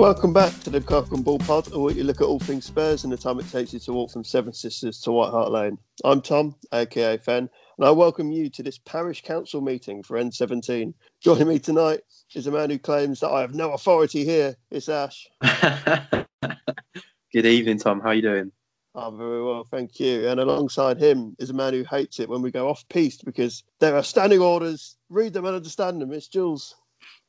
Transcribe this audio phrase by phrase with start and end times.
[0.00, 3.04] Welcome back to the Cock and Ball Pod, where you look at all things Spurs
[3.04, 5.76] and the time it takes you to walk from Seven Sisters to White Hart Lane.
[6.04, 10.94] I'm Tom, aka Fen, and I welcome you to this parish council meeting for N17.
[11.20, 12.00] Joining me tonight
[12.34, 14.56] is a man who claims that I have no authority here.
[14.70, 15.28] It's Ash.
[17.30, 18.00] Good evening, Tom.
[18.00, 18.52] How are you doing?
[18.94, 20.28] I'm very well, thank you.
[20.28, 23.64] And alongside him is a man who hates it when we go off piste because
[23.80, 24.96] there are standing orders.
[25.10, 26.10] Read them and understand them.
[26.14, 26.74] It's Jules.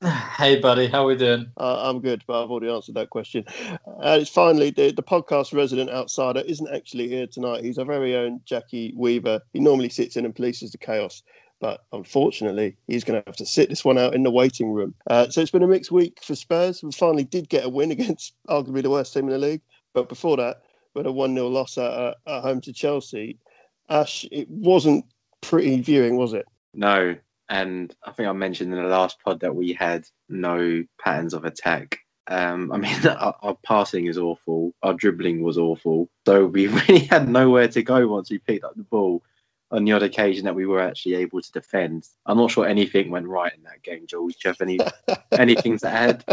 [0.37, 1.51] Hey, buddy, how are we doing?
[1.57, 3.45] Uh, I'm good, but I've already answered that question.
[3.85, 7.63] And it's finally the, the podcast resident outsider isn't actually here tonight.
[7.63, 9.41] He's our very own Jackie Weaver.
[9.53, 11.21] He normally sits in and polices the chaos,
[11.59, 14.95] but unfortunately, he's going to have to sit this one out in the waiting room.
[15.07, 16.81] Uh, so it's been a mixed week for Spurs.
[16.81, 19.61] We finally did get a win against arguably the worst team in the league,
[19.93, 20.63] but before that,
[20.95, 23.37] we had a 1 0 loss at, uh, at home to Chelsea.
[23.89, 25.05] Ash, it wasn't
[25.41, 26.47] pretty viewing, was it?
[26.73, 27.15] No,
[27.51, 31.43] and I think I mentioned in the last pod that we had no patterns of
[31.43, 31.99] attack.
[32.27, 34.73] Um, I mean, our, our, passing is awful.
[34.81, 36.09] Our dribbling was awful.
[36.25, 39.21] So we really had nowhere to go once we picked up the ball.
[39.69, 43.09] On the odd occasion that we were actually able to defend, I'm not sure anything
[43.09, 44.05] went right in that game.
[44.05, 44.79] Jules, do you have any
[45.31, 46.25] anything to add?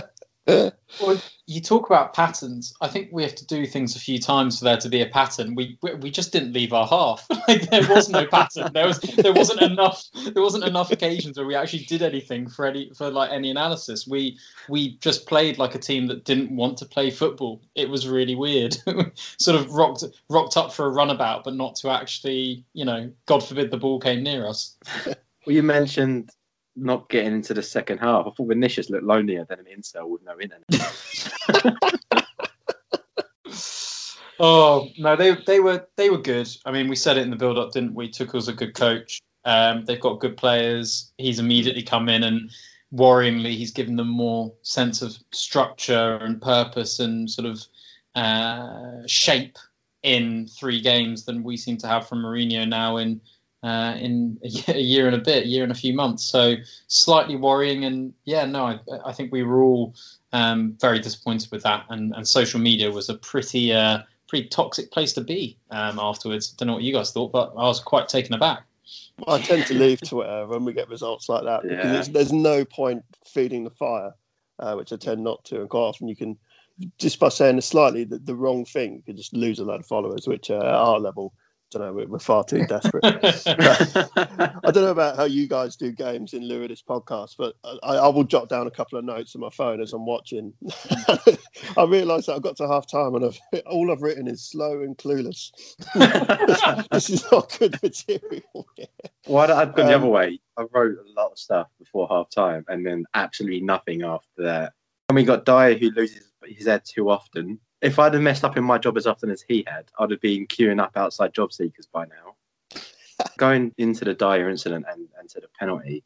[0.49, 2.75] Well, you talk about patterns.
[2.81, 5.07] I think we have to do things a few times for there to be a
[5.07, 5.55] pattern.
[5.55, 7.27] We we just didn't leave our half.
[7.49, 8.73] like there was no pattern.
[8.73, 12.67] There was there wasn't enough there wasn't enough occasions where we actually did anything for
[12.67, 14.07] any for like any analysis.
[14.07, 14.39] We
[14.69, 17.61] we just played like a team that didn't want to play football.
[17.75, 18.77] It was really weird.
[19.39, 23.45] sort of rocked rocked up for a runabout, but not to actually, you know, God
[23.45, 24.77] forbid the ball came near us.
[25.47, 26.31] Well, you mentioned
[26.79, 28.27] not getting into the second half.
[28.27, 30.65] I thought Vinicius looked lonelier than an incel with no internet.
[34.41, 36.49] oh no, they they were they were good.
[36.65, 38.11] I mean, we said it in the build up, didn't we?
[38.11, 39.21] Tuchel's a good coach.
[39.45, 41.13] Um, they've got good players.
[41.19, 42.51] He's immediately come in and
[42.95, 47.65] worryingly, he's given them more sense of structure and purpose and sort of
[48.15, 49.59] uh, shape
[50.03, 53.21] in three games than we seem to have from Mourinho now in
[53.63, 54.39] uh, in
[54.69, 56.25] a year and a bit, year and a few months.
[56.25, 56.55] So
[56.87, 57.85] slightly worrying.
[57.85, 59.95] And yeah, no, I, I think we were all
[60.33, 61.85] um, very disappointed with that.
[61.89, 66.51] And, and social media was a pretty uh, pretty toxic place to be um, afterwards.
[66.51, 68.63] Don't know what you guys thought, but I was quite taken aback.
[69.27, 71.77] I tend to leave Twitter when we get results like that yeah.
[71.77, 74.13] because there's no point feeding the fire,
[74.61, 75.61] uh, which I tend not to.
[75.61, 76.39] And quite often you can,
[76.99, 79.87] just by saying slightly the, the wrong thing, you can just lose a lot of
[79.87, 81.33] followers, which uh, at our level
[81.71, 81.93] don't know.
[81.93, 83.05] We're, we're far too desperate.
[83.47, 87.55] I don't know about how you guys do games in lieu of this podcast, but
[87.83, 90.53] I, I will jot down a couple of notes on my phone as I'm watching.
[91.77, 94.83] I realise that I've got to half time and I've, all I've written is slow
[94.83, 95.53] and clueless.
[96.91, 98.67] this is not good material.
[99.27, 100.41] Well, I've gone um, the other way.
[100.57, 104.73] I wrote a lot of stuff before half time and then absolutely nothing after that.
[105.09, 108.57] And we got Dier who loses his head too often if I'd have messed up
[108.57, 111.53] in my job as often as he had, I'd have been queuing up outside job
[111.53, 112.81] seekers by now.
[113.39, 116.05] Going into the Dier incident and, and to the penalty,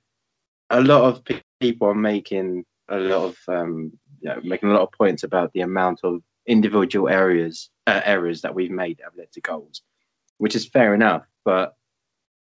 [0.71, 1.23] a lot of
[1.61, 5.53] people are making a lot of um, you know, making a lot of points about
[5.53, 9.83] the amount of individual areas uh, errors that we've made that have led to goals,
[10.39, 11.25] which is fair enough.
[11.45, 11.77] But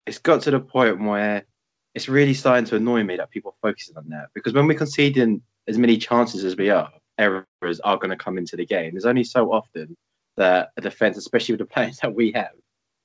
[0.07, 1.45] it's got to the point where
[1.95, 4.79] it's really starting to annoy me that people are focusing on that because when we're
[4.79, 8.93] conceding as many chances as we are, errors are going to come into the game.
[8.93, 9.97] There's only so often
[10.37, 12.53] that a defense, especially with the players that we have,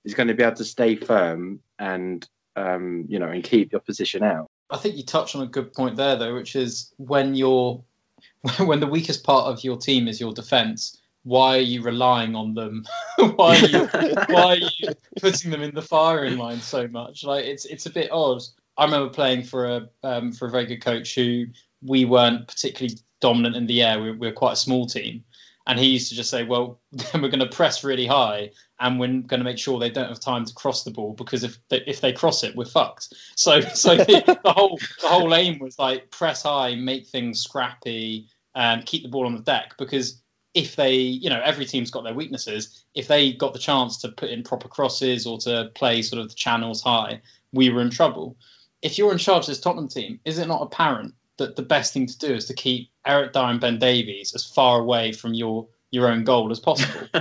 [0.04, 3.82] is going to be able to stay firm and um, you know and keep your
[3.82, 4.48] position out.
[4.70, 7.84] I think you touched on a good point there, though, which is when you're
[8.60, 10.98] when the weakest part of your team is your defense.
[11.24, 12.84] Why are you relying on them?
[13.36, 13.88] why are you
[14.30, 17.24] why are you putting them in the firing line so much?
[17.24, 18.42] Like it's it's a bit odd.
[18.78, 21.46] I remember playing for a um, for a very good coach who
[21.84, 24.00] we weren't particularly dominant in the air.
[24.00, 25.24] We're, we're quite a small team.
[25.68, 29.00] And he used to just say, well, then we're going to press really high and
[29.00, 31.58] we're going to make sure they don't have time to cross the ball because if
[31.70, 33.14] they, if they cross it, we're fucked.
[33.36, 38.28] So, so the, the whole the whole aim was like press high, make things scrappy,
[38.56, 40.22] and keep the ball on the deck because
[40.54, 42.84] if they, you know, every team's got their weaknesses.
[42.94, 46.30] If they got the chance to put in proper crosses or to play sort of
[46.30, 47.22] the channels high,
[47.54, 48.36] we were in trouble.
[48.82, 51.94] If you're in charge of this Tottenham team, is it not apparent that the best
[51.94, 55.34] thing to do is to keep Eric Dier and Ben Davies as far away from
[55.34, 57.08] your your own goal as possible.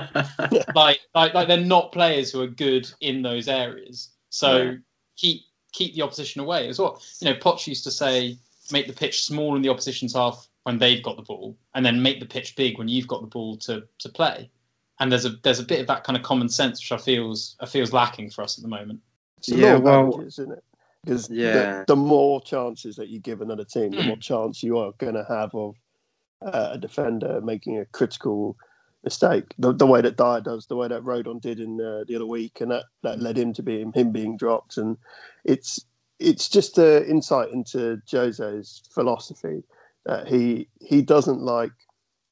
[0.74, 4.10] like, like like they're not players who are good in those areas.
[4.28, 4.74] So yeah.
[5.16, 7.02] keep keep the opposition away as well.
[7.20, 8.38] You know, Poch used to say
[8.70, 12.02] make the pitch small in the opposition's half when they've got the ball, and then
[12.02, 14.50] make the pitch big when you've got the ball to to play.
[15.00, 17.56] And there's a there's a bit of that kind of common sense which I feels
[17.60, 19.00] I feels lacking for us at the moment.
[19.46, 20.62] yeah, well, isn't it?
[21.04, 21.52] Because yeah.
[21.52, 25.14] the, the, more chances that you give another team, the more chance you are going
[25.14, 25.74] to have of
[26.42, 28.56] uh, a defender making a critical
[29.02, 32.16] mistake, the, the way that Dier does, the way that Rodon did in uh, the
[32.16, 34.76] other week, and that, that led him to be him being dropped.
[34.76, 34.96] And
[35.44, 35.84] it's
[36.18, 39.62] it's just an insight into Jose's philosophy
[40.04, 41.72] that he he doesn't like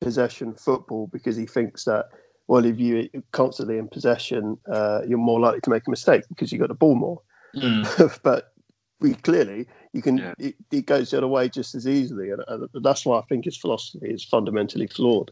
[0.01, 2.07] possession football because he thinks that
[2.49, 6.51] well, if you're constantly in possession, uh, you're more likely to make a mistake because
[6.51, 7.21] you've got the ball more.
[7.55, 8.19] Mm.
[8.23, 8.53] but
[9.23, 10.35] clearly you can yeah.
[10.39, 13.45] it, it, goes the other way just as easily, and, and that's why I think
[13.45, 15.31] his philosophy is fundamentally flawed.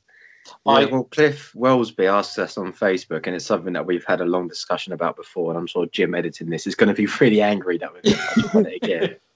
[0.64, 4.24] Yeah, well, Cliff Wellsby asked us on Facebook, and it's something that we've had a
[4.24, 5.50] long discussion about before.
[5.50, 8.16] And I'm sure Jim editing this is going to be really angry that we're going
[8.16, 9.16] to touch on it again.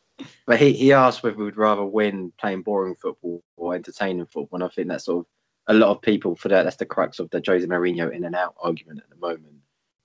[0.44, 4.58] But he, he asked whether we'd rather win playing boring football or entertaining football.
[4.58, 5.26] And I think that's sort of
[5.66, 6.64] a lot of people for that.
[6.64, 9.54] That's the crux of the Jose Mourinho in and out argument at the moment.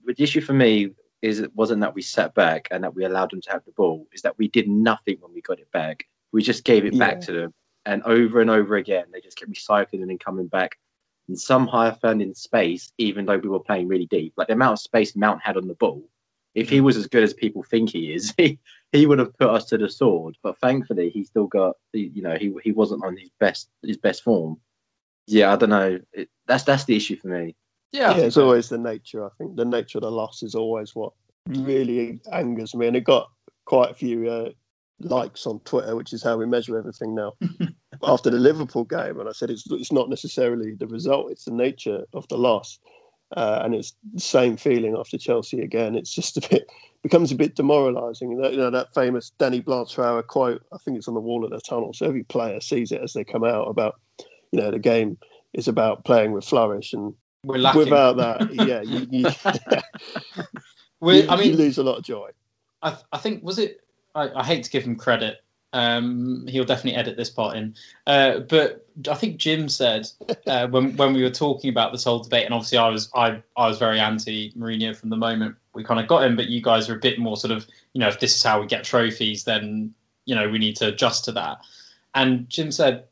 [0.06, 0.92] But the issue for me
[1.26, 3.72] is it wasn't that we sat back and that we allowed them to have the
[3.72, 6.06] ball, is that we did nothing when we got it back.
[6.32, 7.00] We just gave it yeah.
[7.00, 7.54] back to them.
[7.86, 10.78] And over and over again, they just kept recycling and then coming back
[11.28, 14.34] and somehow found in space, even though we were playing really deep.
[14.38, 16.08] Like the amount of space Mount had on the ball,
[16.54, 16.84] if he mm.
[16.84, 18.60] was as good as people think he is, he,
[18.92, 20.38] he would have put us to the sword.
[20.44, 24.22] But thankfully, he still got you know he he wasn't on his best his best
[24.24, 24.60] form.
[25.28, 26.00] Yeah, I don't know.
[26.14, 27.56] It, that's that's the issue for me.
[27.92, 29.26] Yeah, yeah it's always the nature.
[29.26, 31.14] I think the nature of the loss is always what
[31.48, 33.30] really angers me, and it got
[33.66, 34.50] quite a few uh,
[35.00, 37.34] likes on Twitter, which is how we measure everything now.
[38.04, 41.52] After the Liverpool game, and I said it's it's not necessarily the result; it's the
[41.52, 42.78] nature of the loss,
[43.36, 45.96] uh, and it's the same feeling after Chelsea again.
[45.96, 46.68] It's just a bit
[47.04, 48.32] becomes a bit demoralising.
[48.32, 50.62] You know that famous Danny Blanchflower quote.
[50.74, 53.14] I think it's on the wall at the tunnel, so every player sees it as
[53.14, 54.00] they come out about
[54.52, 55.18] you know the game
[55.54, 57.14] is about playing with flourish and
[57.46, 59.28] without that, yeah, you, you,
[61.14, 62.32] you, I mean, you lose a lot of joy.
[62.82, 63.82] I, I think was it
[64.16, 65.44] I, I hate to give him credit.
[65.74, 67.76] Um, he'll definitely edit this part in.
[68.08, 70.08] Uh, but I think Jim said
[70.48, 73.44] uh, when when we were talking about this whole debate, and obviously I was I
[73.58, 76.62] I was very anti Mourinho from the moment we kind of got him, but you
[76.62, 78.86] guys are a bit more sort of you know if this is how we get
[78.86, 79.94] trophies, then
[80.24, 81.58] you know we need to adjust to that.
[82.16, 83.04] And Jim said,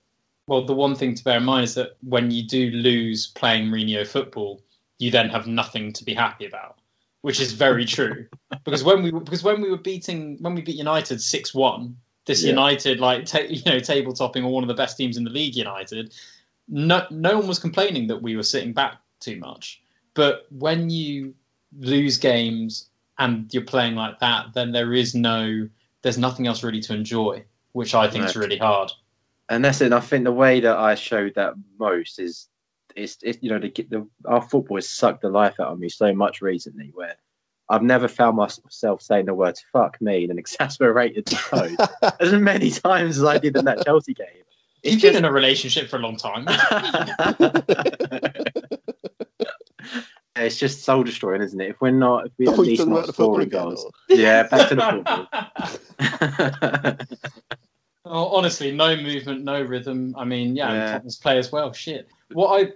[0.48, 3.70] well, the one thing to bear in mind is that when you do lose playing
[3.70, 4.62] Mourinho football,
[5.00, 6.78] you then have nothing to be happy about
[7.24, 8.28] which is very true.
[8.64, 12.44] because when we because when we were beating when we beat United six one, this
[12.44, 12.52] yeah.
[12.52, 15.32] United like ta- you know table topping or one of the best teams in the
[15.32, 16.14] league, United,
[16.68, 19.82] no no one was complaining that we were sitting back too much.
[20.14, 21.34] But when you
[21.80, 25.68] lose games and you're playing like that, then there is no
[26.04, 28.30] there's nothing else really to enjoy, which I think right.
[28.30, 28.92] is really hard.
[29.50, 29.92] And that's it.
[29.92, 32.48] I think the way that I showed that most is
[32.96, 35.90] it's, it's you know the, the our football has sucked the life out of me
[35.90, 37.16] so much recently where
[37.70, 41.76] I've never found myself saying the words "fuck me" in an exasperated tone
[42.20, 44.28] as many times as I did in that Chelsea game.
[44.84, 45.14] It's You've just...
[45.14, 46.46] been in a relationship for a long time.
[50.36, 51.70] it's just soul destroying, isn't it?
[51.70, 54.76] If we're not, if we oh, at oh, least not scoring goals, yeah, back to
[54.76, 54.82] the
[57.00, 57.58] football.
[58.14, 60.16] Oh, honestly, no movement, no rhythm.
[60.18, 60.86] I mean, yeah, yeah.
[60.86, 61.74] Tottenham's play as well.
[61.74, 62.08] Shit.
[62.32, 62.72] What I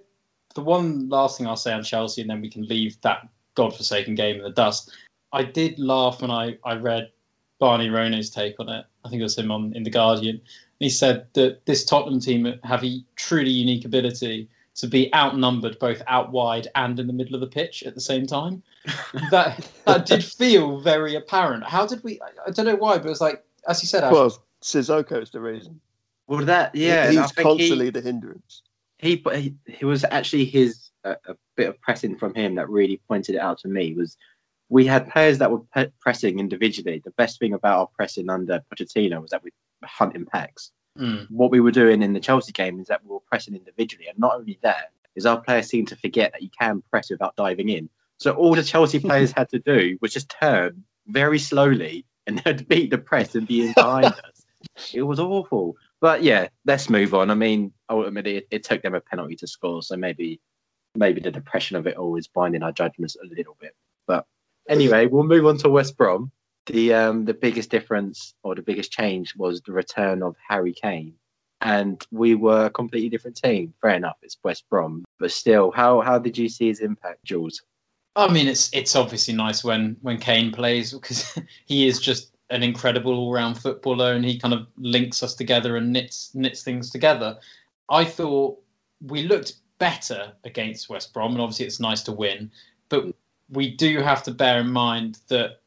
[0.56, 4.16] the one last thing I'll say on Chelsea, and then we can leave that godforsaken
[4.16, 4.92] game in the dust.
[5.32, 7.12] I did laugh when I, I read
[7.60, 8.86] Barney Ronay's take on it.
[9.06, 10.42] I think it was him on in the Guardian.
[10.80, 16.02] He said that this Tottenham team have a truly unique ability to be outnumbered both
[16.08, 18.64] out wide and in the middle of the pitch at the same time.
[19.32, 21.64] that that did feel very apparent.
[21.64, 22.20] How did we?
[22.46, 24.04] I don't know why, but it was like as you said.
[24.04, 25.80] Ash, well, Sissoko's the reason.
[26.28, 28.64] Well, that yeah, he's constantly he, the hindrance
[29.00, 33.00] he he, he was actually his a, a, bit of pressing from him that really
[33.08, 34.18] pointed it out to me was
[34.70, 37.02] we had players that were pe- pressing individually.
[37.04, 39.52] The best thing about our pressing under Pochettino was that we
[39.84, 40.72] hunt in packs.
[40.98, 41.30] Mm.
[41.30, 44.20] What we were doing in the Chelsea game is that we were pressing individually, and
[44.20, 47.70] not only that is our players seem to forget that you can press without diving
[47.70, 47.90] in.
[48.18, 52.68] So all the Chelsea players had to do was just turn very slowly and they'd
[52.68, 54.37] beat the press and be behind us.
[54.94, 55.76] It was awful.
[56.00, 57.32] But yeah, let's move on.
[57.32, 60.40] I mean, ultimately, it, it, took them a penalty to score, so maybe
[60.96, 63.76] maybe the depression of it all is binding our judgments a little bit.
[64.06, 64.26] But
[64.70, 66.32] anyway, we'll move on to West Brom.
[66.68, 71.14] The um, the biggest difference or the biggest change was the return of Harry Kane,
[71.62, 73.74] and we were a completely different team.
[73.82, 77.62] Fair enough, it's West Brom, but still, how how did you see his impact, Jules?
[78.18, 82.64] I mean, it's it's obviously nice when when Kane plays because he is just an
[82.64, 87.38] incredible all-round footballer, and he kind of links us together and knits knits things together.
[87.90, 88.60] I thought
[89.06, 92.52] we looked better against West Brom, and obviously it's nice to win,
[92.90, 93.06] but
[93.50, 95.60] we do have to bear in mind that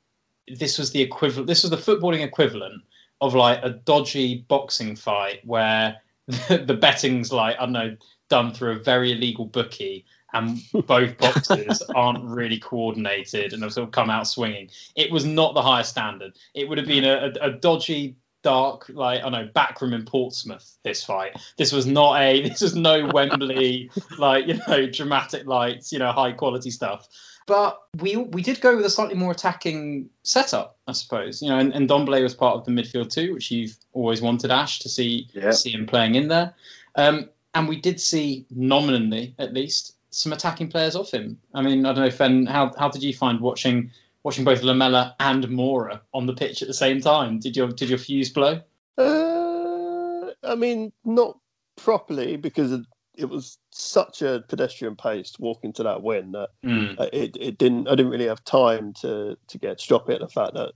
[0.49, 1.47] this was the equivalent.
[1.47, 2.83] This was the footballing equivalent
[3.21, 5.97] of like a dodgy boxing fight where
[6.49, 7.97] the betting's like I don't know
[8.29, 13.89] done through a very illegal bookie and both boxes aren't really coordinated and have sort
[13.89, 14.69] of come out swinging.
[14.97, 16.33] It was not the highest standard.
[16.55, 20.05] It would have been a, a, a dodgy, dark, like I don't know, backroom in
[20.05, 20.79] Portsmouth.
[20.83, 21.37] This fight.
[21.57, 22.43] This was not a.
[22.49, 27.09] This was no Wembley, like you know, dramatic lights, you know, high quality stuff.
[27.47, 31.43] But we we did go with a slightly more attacking setup, I suppose.
[31.43, 34.51] You know, and, and Ndombele was part of the midfield too, which you've always wanted
[34.51, 35.51] Ash to see yeah.
[35.51, 36.55] see him playing in there.
[36.97, 41.39] Um, and we did see nominally, at least, some attacking players off him.
[41.55, 43.91] I mean, I don't know, Fen, how how did you find watching
[44.23, 47.39] watching both Lamela and Moura on the pitch at the same time?
[47.39, 48.61] Did your did your fuse blow?
[48.99, 51.39] Uh, I mean, not
[51.77, 52.73] properly because
[53.17, 56.99] it was such a pedestrian pace walking to that win that mm.
[57.13, 57.89] it, it didn't.
[57.89, 60.21] I didn't really have time to to get stop it.
[60.21, 60.73] The fact that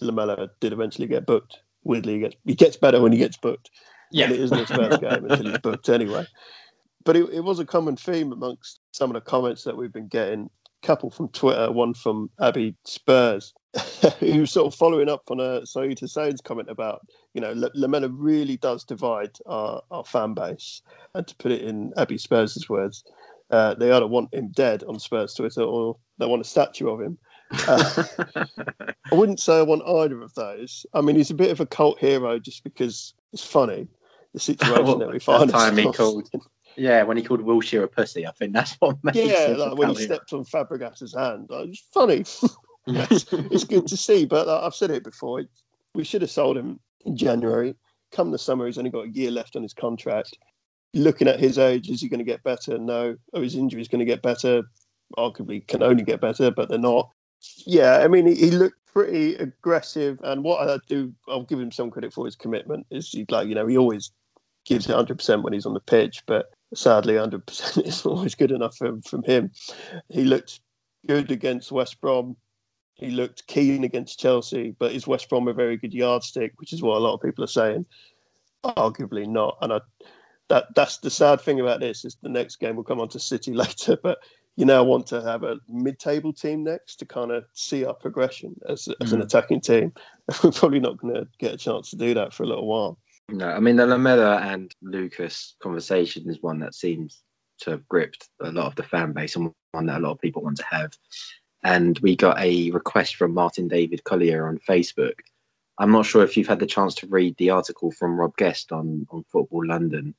[0.00, 1.58] Lamela did eventually get booked.
[1.84, 3.70] Weirdly, he gets he gets better when he gets booked.
[4.10, 6.26] Yeah, and it isn't his first game until he's booked anyway
[7.04, 10.08] but it, it was a common theme amongst some of the comments that we've been
[10.08, 10.50] getting.
[10.82, 13.54] A couple from Twitter, one from Abby Spurs,
[14.18, 18.08] who was sort of following up on a Saeed Hussein's comment about, you know, Lamela
[18.08, 20.82] really does divide our, our fan base.
[21.14, 23.04] And to put it in Abby Spurs' words,
[23.50, 27.00] uh, they either want him dead on Spurs Twitter or they want a statue of
[27.00, 27.18] him.
[27.68, 28.04] Uh,
[29.12, 30.86] I wouldn't say I want either of those.
[30.94, 33.88] I mean, he's a bit of a cult hero just because it's funny
[34.32, 35.50] the situation well, that we find.
[35.50, 36.30] That time he called
[36.76, 39.90] yeah, when he called Wilshere a pussy, I think that's what made Yeah, like when
[39.90, 41.48] he stepped on Fabregas's hand.
[41.50, 42.20] It was funny.
[42.86, 45.42] it's, it's, good to see, but like, I've said it before.
[45.94, 47.74] We should have sold him in January.
[48.12, 50.36] Come the summer, he's only got a year left on his contract.
[50.94, 52.78] Looking at his age, is he going to get better?
[52.78, 53.16] No.
[53.32, 54.62] Oh, his injury is going to get better.
[55.16, 57.10] Arguably, can only get better, but they're not.
[57.66, 61.72] Yeah, I mean, he, he looked pretty aggressive, and what I do, I'll give him
[61.72, 62.86] some credit for his commitment.
[62.90, 64.12] Is he like, you know, he always
[64.64, 68.76] gives it 100% when he's on the pitch, but sadly, 100% is always good enough
[68.76, 69.50] from, from him.
[70.08, 70.60] He looked
[71.06, 72.36] good against West Brom.
[72.94, 76.82] He looked keen against Chelsea, but is West Brom a very good yardstick, which is
[76.82, 77.86] what a lot of people are saying?
[78.64, 79.58] Arguably not.
[79.60, 79.80] And I,
[80.48, 83.18] that that's the sad thing about this is the next game will come on to
[83.18, 84.18] City later, but
[84.56, 88.54] you now want to have a mid-table team next to kind of see our progression
[88.68, 89.14] as, as mm.
[89.14, 89.92] an attacking team.
[90.44, 92.98] We're probably not going to get a chance to do that for a little while.
[93.32, 97.22] No, I mean the Lamela and Lucas conversation is one that seems
[97.60, 100.20] to have gripped a lot of the fan base and one that a lot of
[100.20, 100.92] people want to have.
[101.64, 105.14] And we got a request from Martin David Collier on Facebook.
[105.78, 108.70] I'm not sure if you've had the chance to read the article from Rob Guest
[108.70, 110.14] on, on Football London.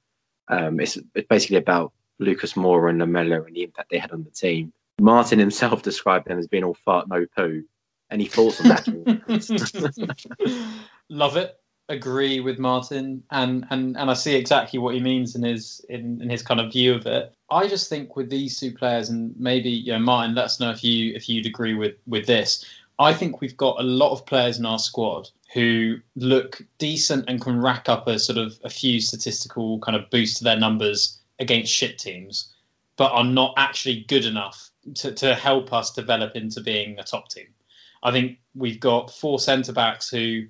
[0.48, 4.24] Um, it's, it's basically about Lucas Moura and Lamela and the impact they had on
[4.24, 4.74] the team.
[5.00, 7.64] Martin himself described them as being all fart no poo.
[8.10, 8.88] Any thoughts on that?
[11.10, 11.56] Love it
[11.90, 16.22] agree with Martin, and and and I see exactly what he means in his in,
[16.22, 17.34] in his kind of view of it.
[17.50, 20.72] I just think with these two players, and maybe you know, Martin, let us know
[20.72, 22.66] if you if you'd agree with with this.
[23.00, 27.42] I think we've got a lot of players in our squad who look decent and
[27.42, 31.20] can rack up a sort of a few statistical kind of boost to their numbers
[31.40, 32.54] against shit teams,
[32.98, 37.30] but are not actually good enough to, to help us develop into being a top
[37.30, 37.48] team.
[38.04, 40.44] I think we've got four centre backs who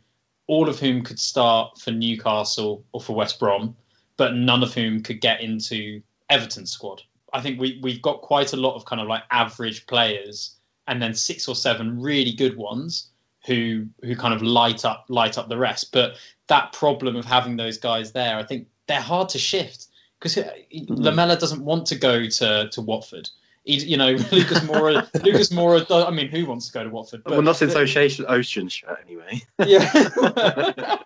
[0.53, 3.75] all of whom could start for Newcastle or for West Brom,
[4.17, 7.01] but none of whom could get into Everton's squad.
[7.33, 10.55] I think we we've got quite a lot of kind of like average players,
[10.87, 13.09] and then six or seven really good ones
[13.47, 15.91] who who kind of light up light up the rest.
[15.91, 16.17] But
[16.49, 19.87] that problem of having those guys there, I think they're hard to shift
[20.19, 20.93] because mm-hmm.
[20.93, 23.27] Lamela doesn't want to go to to Watford
[23.65, 25.07] you know, Lucas Moura.
[25.23, 26.07] Lucas Moura.
[26.07, 27.23] I mean, who wants to go to Watford?
[27.23, 29.41] But, well, not since Ocean Ocean shirt, anyway.
[29.65, 29.89] yeah.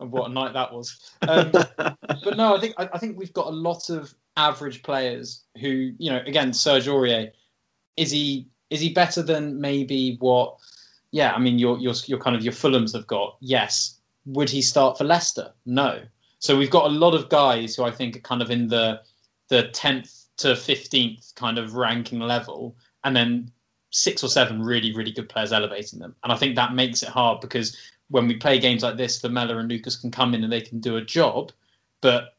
[0.00, 1.12] and what a night that was.
[1.22, 5.44] Um, but no, I think I, I, think we've got a lot of average players
[5.60, 7.32] who, you know, again, Serge Aurier.
[7.96, 10.56] Is he is he better than maybe what?
[11.10, 13.36] Yeah, I mean, your your your kind of your Fulhams have got.
[13.40, 13.96] Yes.
[14.26, 15.52] Would he start for Leicester?
[15.66, 16.02] No.
[16.38, 19.00] So we've got a lot of guys who I think are kind of in the
[19.48, 23.50] the tenth to 15th kind of ranking level, and then
[23.90, 26.14] six or seven really, really good players elevating them.
[26.22, 27.76] And I think that makes it hard because
[28.08, 30.80] when we play games like this, Lamela and Lucas can come in and they can
[30.80, 31.52] do a job.
[32.00, 32.36] But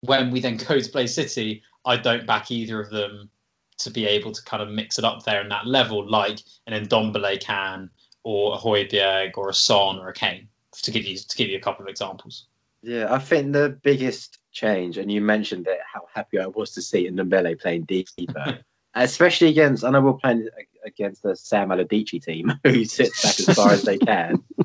[0.00, 3.30] when we then go to play City, I don't back either of them
[3.78, 6.86] to be able to kind of mix it up there in that level, like an
[6.86, 7.90] Ndombele can,
[8.24, 10.48] or a Højbjerg, or a Son, or a Kane,
[10.82, 12.46] to give you to give you a couple of examples.
[12.82, 16.82] Yeah, I think the biggest change, and you mentioned it, how happy I was to
[16.82, 18.60] see Ndombele playing deeper,
[18.94, 19.82] especially against.
[19.82, 20.48] and I know we're playing
[20.84, 24.42] against the Sam Allardyce team, who sits back as far as they can.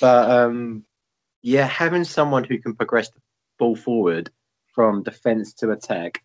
[0.00, 0.84] But um,
[1.42, 3.20] yeah, having someone who can progress the
[3.56, 4.30] ball forward
[4.74, 6.22] from defence to attack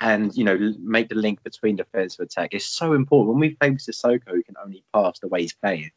[0.00, 2.54] and you know make the link between defence and attack.
[2.54, 3.34] is so important.
[3.34, 5.90] When we play with Sissoko, who can only pass the way he's playing,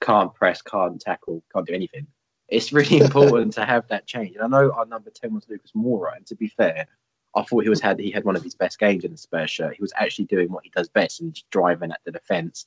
[0.00, 2.06] can't press, can't tackle, can't do anything.
[2.48, 4.36] It's really important to have that change.
[4.36, 6.86] And I know our number ten was Lucas Moura, and to be fair,
[7.36, 9.50] I thought he was had he had one of his best games in the Spurs
[9.50, 9.74] shirt.
[9.74, 12.66] He was actually doing what he does best and just driving at the defence.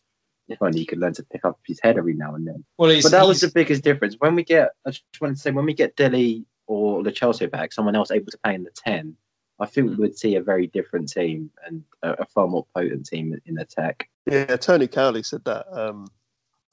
[0.50, 2.64] If only he could learn to pick up his head every now and then.
[2.78, 4.16] Well, but that was the biggest difference.
[4.20, 7.14] When we get, I just wanted to say, when we get Dele or the Lo
[7.14, 9.18] Celso back, someone else able to play in the ten,
[9.60, 10.02] I think we hmm.
[10.02, 14.10] would see a very different team and a, a far more potent team in attack.
[14.26, 16.08] Yeah, Tony Cowley said that um,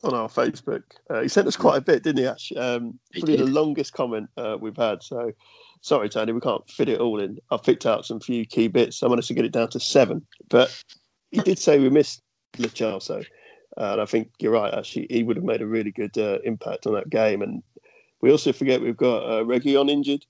[0.05, 0.83] on our Facebook.
[1.11, 2.53] Uh, he sent us quite a bit, didn't he, Ash?
[2.57, 5.03] Um, probably the longest comment uh, we've had.
[5.03, 5.33] So
[5.81, 7.39] sorry, Tony, we can't fit it all in.
[7.51, 9.03] I've picked out some few key bits.
[9.03, 10.25] I managed to get it down to seven.
[10.49, 10.83] But
[11.31, 12.23] he did say we missed
[12.59, 13.25] Lo Celso.
[13.77, 15.09] Uh, and I think you're right, actually.
[15.11, 17.43] He would have made a really good uh, impact on that game.
[17.43, 17.63] And
[18.21, 20.25] we also forget we've got uh, Reguilón injured.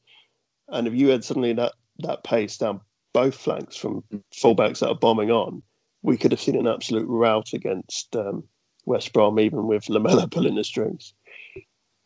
[0.68, 2.80] And if you had suddenly that, that pace down
[3.12, 4.02] both flanks from
[4.34, 5.62] fullbacks that are bombing on,
[6.02, 8.44] we could have seen an absolute rout against um,
[8.86, 11.14] West Brom, even with Lamela pulling the strings.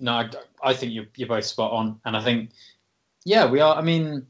[0.00, 0.30] No, I,
[0.62, 2.00] I, think you're, you're both spot on.
[2.04, 2.50] And I think,
[3.24, 3.76] yeah, we are.
[3.76, 4.26] I mean,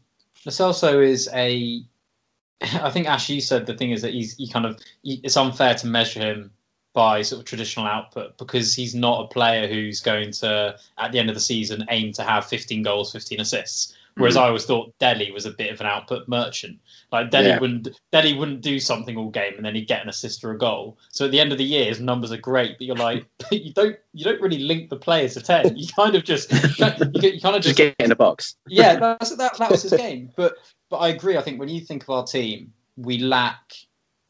[0.47, 1.83] Lo Celso is a.
[2.61, 5.37] I think Ash, you said the thing is that he's he kind of he, it's
[5.37, 6.51] unfair to measure him
[6.95, 11.19] by sort of traditional output because he's not a player who's going to at the
[11.19, 13.95] end of the season aim to have 15 goals, 15 assists.
[14.19, 14.45] Whereas mm-hmm.
[14.45, 16.81] I always thought Dele was a bit of an output merchant.
[17.13, 17.59] Like Dele yeah.
[17.61, 20.59] wouldn't Dele wouldn't do something all game and then he'd get an assist or a
[20.59, 20.99] goal.
[21.11, 23.73] So at the end of the year, his numbers are great, but you're like you
[23.73, 25.77] don't you don't really link the players to ten.
[25.77, 28.57] You kind of just you, kind of just, just get in the box.
[28.67, 30.31] yeah, that's, that that was his game.
[30.37, 30.57] But
[30.91, 31.37] but I agree.
[31.37, 33.75] I think when you think of our team, we lack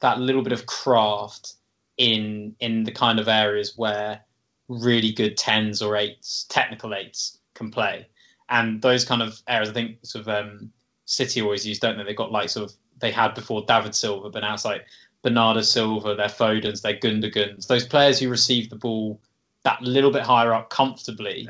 [0.00, 1.54] that little bit of craft
[1.96, 4.20] in in the kind of areas where
[4.68, 8.06] really good tens or eights, technical eights, can play
[8.50, 10.72] and those kind of areas, I think sort of um,
[11.04, 12.04] City always use, don't they?
[12.04, 14.84] They've got like sort of they had before David Silva, but now it's like
[15.22, 19.20] Bernardo Silva, their Fodens, their Gundogan's, those players who receive the ball
[19.64, 21.48] that little bit higher up comfortably.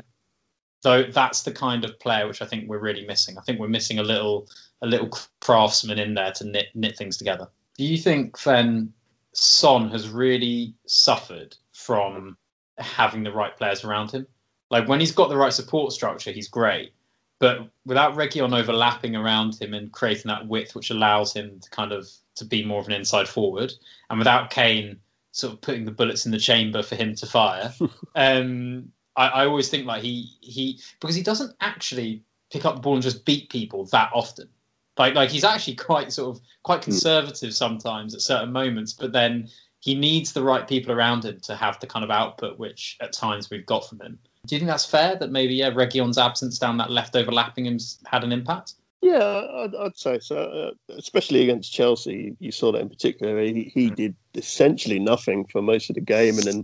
[0.81, 3.37] So that's the kind of player which I think we're really missing.
[3.37, 4.47] I think we're missing a little
[4.81, 5.09] a little
[5.41, 7.47] craftsman in there to knit knit things together.
[7.77, 8.93] Do you think then
[9.33, 12.37] Son has really suffered from
[12.77, 14.25] having the right players around him?
[14.69, 16.93] Like when he's got the right support structure, he's great.
[17.39, 21.93] But without Reguilón overlapping around him and creating that width which allows him to kind
[21.93, 23.73] of to be more of an inside forward,
[24.09, 24.99] and without Kane
[25.31, 27.73] sort of putting the bullets in the chamber for him to fire,
[28.15, 32.81] um, I, I always think like he he because he doesn't actually pick up the
[32.81, 34.49] ball and just beat people that often.
[34.97, 36.91] Like like he's actually quite sort of quite hmm.
[36.91, 39.49] conservative sometimes at certain moments, but then
[39.79, 43.13] he needs the right people around him to have the kind of output which at
[43.13, 44.19] times we've got from him.
[44.45, 47.99] Do you think that's fair that maybe yeah, Reguilón's absence down that left overlapping him's
[48.05, 48.75] had an impact?
[49.01, 50.37] Yeah, I'd, I'd say so.
[50.37, 53.41] Uh, especially against Chelsea, you saw that in particular.
[53.41, 53.95] He, he hmm.
[53.95, 56.63] did essentially nothing for most of the game, and then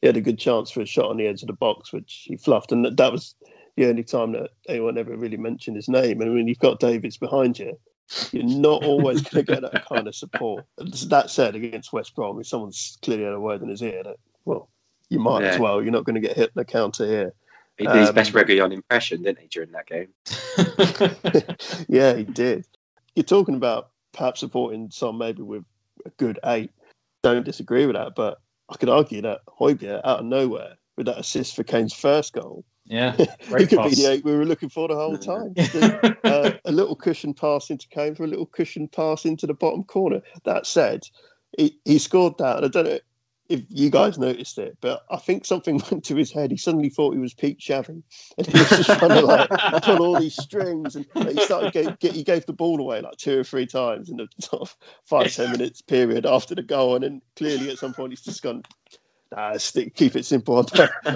[0.00, 2.24] he had a good chance for a shot on the edge of the box, which
[2.26, 3.34] he fluffed, and that, that was
[3.76, 6.20] the only time that anyone ever really mentioned his name.
[6.20, 7.76] And when you've got Davies behind you,
[8.30, 10.64] you're not always going to get that kind of support.
[10.78, 14.16] That said, against West Brom, if someone's clearly had a word in his ear, that
[14.44, 14.68] well,
[15.08, 15.50] you might yeah.
[15.50, 15.82] as well.
[15.82, 17.32] You're not going to get hit in the counter here.
[17.76, 20.08] He did his um, best Reguilón impression, didn't he, during that game?
[21.88, 22.66] yeah, he did.
[23.16, 25.64] You're talking about perhaps supporting some maybe with
[26.06, 26.70] a good eight.
[27.22, 28.38] Don't disagree with that, but
[28.68, 32.64] I could argue that Højbjerg out of nowhere with that assist for Kane's first goal.
[32.84, 33.90] Yeah, he could pass.
[33.90, 35.54] be the eight we were looking for the whole time.
[36.24, 39.82] uh, a little cushion pass into Kane for a little cushion pass into the bottom
[39.84, 40.20] corner.
[40.44, 41.08] That said,
[41.56, 42.98] he, he scored that, and I don't know
[43.48, 46.50] if you guys noticed it, but I think something went to his head.
[46.50, 48.02] He suddenly thought he was Pete Xavi,
[48.38, 49.50] and he was just trying to like
[49.82, 50.96] pull all these strings.
[50.96, 54.08] And he started get, get, he gave the ball away like two or three times
[54.08, 57.78] in the sort of five ten minutes period after the goal, and then clearly at
[57.78, 58.62] some point he's just gone.
[59.34, 60.64] Nah, stick, keep it simple.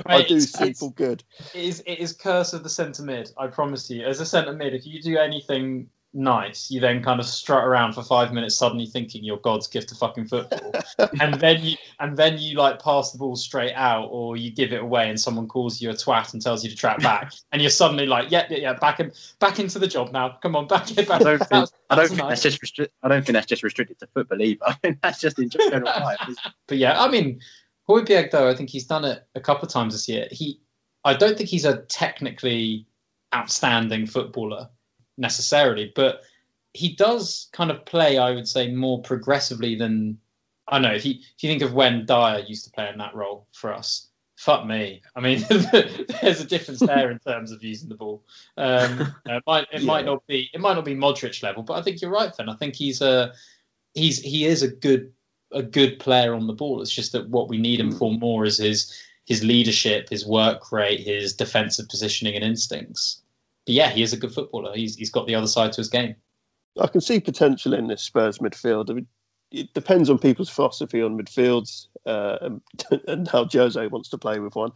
[0.07, 1.23] I do simple good.
[1.55, 3.31] It is, it is curse of the centre mid.
[3.39, 4.05] I promise you.
[4.05, 7.93] As a centre mid, if you do anything nice, you then kind of strut around
[7.93, 10.73] for five minutes, suddenly thinking you're God's gift to fucking football,
[11.21, 14.73] and then you and then you like pass the ball straight out, or you give
[14.73, 17.63] it away, and someone calls you a twat and tells you to track back, and
[17.63, 20.39] you're suddenly like, yeah, yeah, yeah, back in, back into the job now.
[20.43, 21.05] Come on, back in.
[21.05, 21.21] Back.
[21.21, 22.43] I don't think, I don't think nice.
[22.43, 24.61] that's just restri- I don't think that's just restricted to football either.
[24.67, 26.19] I mean, that's just in general life.
[26.67, 27.41] But yeah, I mean,
[27.89, 30.29] Højbjerg though, I think he's done it a couple of times this year.
[30.31, 30.61] He,
[31.05, 32.87] I don't think he's a technically
[33.35, 34.69] outstanding footballer
[35.19, 36.23] necessarily, but
[36.73, 40.19] he does kind of play, I would say, more progressively than
[40.69, 40.93] I know.
[40.93, 43.73] If you if you think of when Dier used to play in that role for
[43.73, 45.03] us, Fuck me.
[45.17, 48.23] I mean, there's a difference there in terms of using the ball.
[48.57, 49.87] Um, it might it yeah.
[49.87, 52.49] might not be it might not be Modric level, but I think you're right, Then
[52.49, 53.33] I think he's a
[53.95, 55.13] he's he is a good
[55.51, 56.81] a good player on the ball.
[56.81, 57.99] It's just that what we need him hmm.
[57.99, 63.23] for more is his his leadership, his work rate, his defensive positioning and instincts.
[63.69, 64.75] But yeah, he is a good footballer.
[64.75, 66.17] He's he's got the other side to his game.
[66.81, 68.89] I can see potential in this Spurs midfield.
[68.89, 69.07] I mean,
[69.51, 72.63] it depends on people's philosophy on midfields uh, and,
[73.09, 74.71] and, how Jose wants to play with one.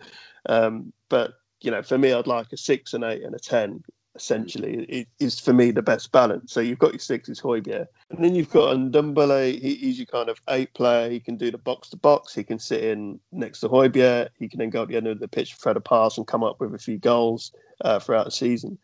[0.46, 3.83] Um, but you know, for me, I'd like a six, an eight, and a ten.
[4.14, 6.53] Essentially, it is for me the best balance.
[6.53, 9.59] So you've got your six is Højbjerg, and then you've got Ndombele.
[9.59, 11.09] He, he's your kind of eight player.
[11.09, 12.35] He can do the box to box.
[12.35, 14.29] He can sit in next to Højbjerg.
[14.38, 16.44] He can then go at the end of the pitch, thread a pass, and come
[16.44, 18.77] up with a few goals uh, throughout the season.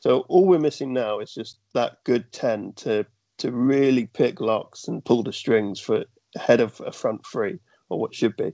[0.00, 3.06] So all we're missing now is just that good ten to
[3.38, 7.58] to really pick locks and pull the strings for ahead of a front three
[7.90, 8.52] or what should be.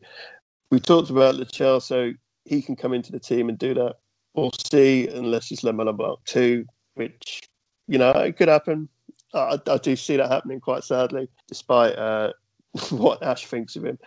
[0.71, 2.15] We talked about the Lo Celso.
[2.45, 3.97] He can come into the team and do that.
[4.35, 6.65] We'll see, unless he's Lamela Mark two,
[6.95, 7.43] which
[7.89, 8.89] you know it could happen.
[9.35, 12.33] I, I do see that happening quite sadly, despite uh,
[12.91, 13.99] what Ash thinks of him,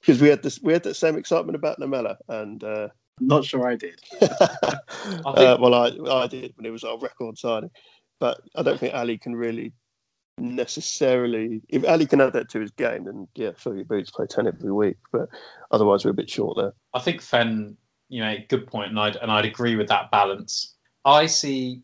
[0.00, 2.88] because we had this we had that same excitement about Lamela, and uh,
[3.20, 4.00] not sure I did.
[4.22, 4.76] I
[5.24, 7.70] uh, well, I I did when it was our record signing,
[8.18, 9.72] but I don't think Alli can really
[10.38, 11.62] necessarily.
[11.68, 14.46] If Alli can add that to his game, then yeah, fill your boots, play ten
[14.46, 14.96] every week.
[15.12, 15.28] But
[15.70, 16.74] otherwise, we're a bit short there.
[16.94, 17.76] I think Fen,
[18.08, 20.74] you know, good point, and I'd and I'd agree with that balance.
[21.04, 21.82] I see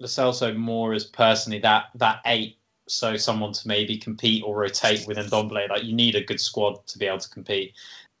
[0.00, 5.06] Lo Celso more as personally that that eight, so someone to maybe compete or rotate
[5.06, 5.68] within Ndombele.
[5.68, 7.74] Like you need a good squad to be able to compete.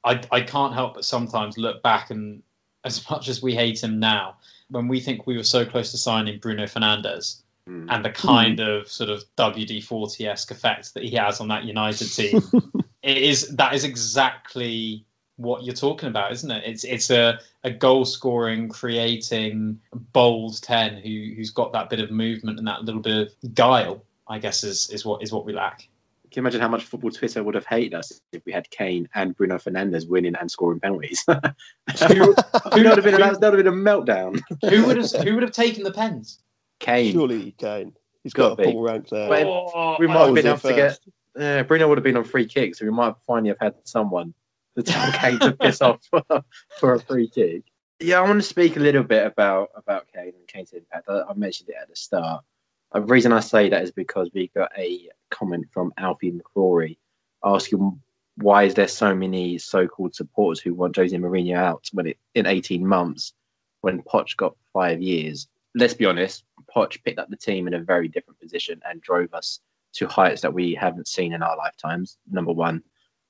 [0.04, 2.42] I I can't help but sometimes look back and
[2.84, 4.36] as much as we hate him now,
[4.70, 7.86] when we think we were so close to signing Bruno Fernandes mm.
[7.90, 8.80] and the kind mm.
[8.80, 12.42] of sort of WD forty esque effect that he has on that United team.
[13.02, 15.04] it is that is exactly
[15.36, 16.64] what you're talking about, isn't it?
[16.66, 19.80] It's it's a, a goal scoring, creating,
[20.12, 24.02] bold ten who who's got that bit of movement and that little bit of guile.
[24.28, 25.88] I guess is is what is what we lack.
[26.30, 29.08] Can you imagine how much football Twitter would have hated us if we had Kane
[29.14, 31.24] and Bruno Fernandes winning and scoring penalties?
[31.28, 34.42] who, who would have been a, that would have been a meltdown.
[34.68, 36.40] who would have who would have taken the pens?
[36.78, 37.12] Kane.
[37.12, 37.94] Surely Kane.
[38.22, 39.46] He's got, got a full rank there.
[39.46, 40.98] Oh, we might have been able to get.
[41.38, 44.34] Uh, Bruno would have been on free kicks, so we might finally have had someone
[44.82, 46.44] tell Kane to piss off for,
[46.78, 47.64] for, a free kick.
[48.00, 51.08] Yeah, I want to speak a little bit about about Kane and Kane's impact.
[51.08, 52.44] I, I mentioned it at the start.
[52.92, 56.98] The reason I say that is because we got a comment from Alfie McCrory
[57.44, 58.00] asking
[58.36, 62.46] why is there so many so-called supporters who want Jose Mourinho out when it in
[62.46, 63.32] 18 months
[63.80, 65.48] when Poch got five years.
[65.74, 69.32] Let's be honest, Poch picked up the team in a very different position and drove
[69.32, 69.60] us
[69.94, 72.18] to heights that we haven't seen in our lifetimes.
[72.30, 72.82] Number one,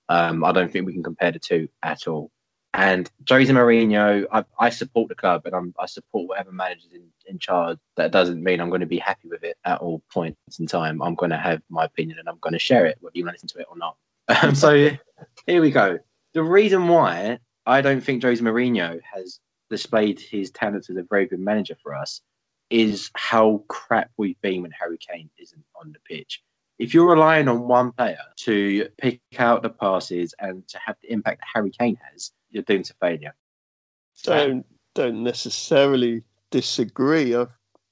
[0.09, 2.31] um, I don't think we can compare the two at all.
[2.75, 7.05] And Jose Mourinho, I, I support the club and I'm, i support whatever manager's in,
[7.25, 7.79] in charge.
[7.97, 11.01] That doesn't mean I'm going to be happy with it at all points in time.
[11.01, 13.37] I'm going to have my opinion and I'm going to share it, whether you want
[13.37, 13.97] to listen to it or not.
[14.29, 14.90] Um, so
[15.47, 16.01] here we go.
[16.35, 19.40] The reason why I don't think Jose Mourinho has
[19.71, 22.21] displayed his talents as a very good manager for us
[22.69, 26.42] is how crap we've been when Harry Kane isn't on the pitch.
[26.79, 31.12] If you're relying on one player to pick out the passes and to have the
[31.12, 33.35] impact that Harry Kane has, you're doomed to failure.
[34.23, 37.35] Don't don't necessarily disagree.
[37.35, 37.49] I'd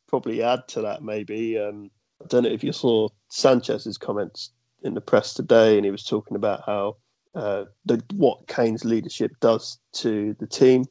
[0.07, 1.59] probably add to that maybe.
[1.59, 1.91] Um,
[2.23, 4.51] I don't know if you saw Sanchez's comments
[4.83, 6.97] in the press today, and he was talking about how
[7.35, 10.85] uh, the, what Kane's leadership does to the team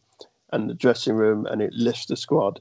[0.52, 2.60] and the dressing room, and it lifts the squad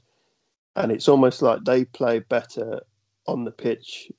[0.75, 2.81] and it's almost like they play better
[3.27, 4.11] on the pitch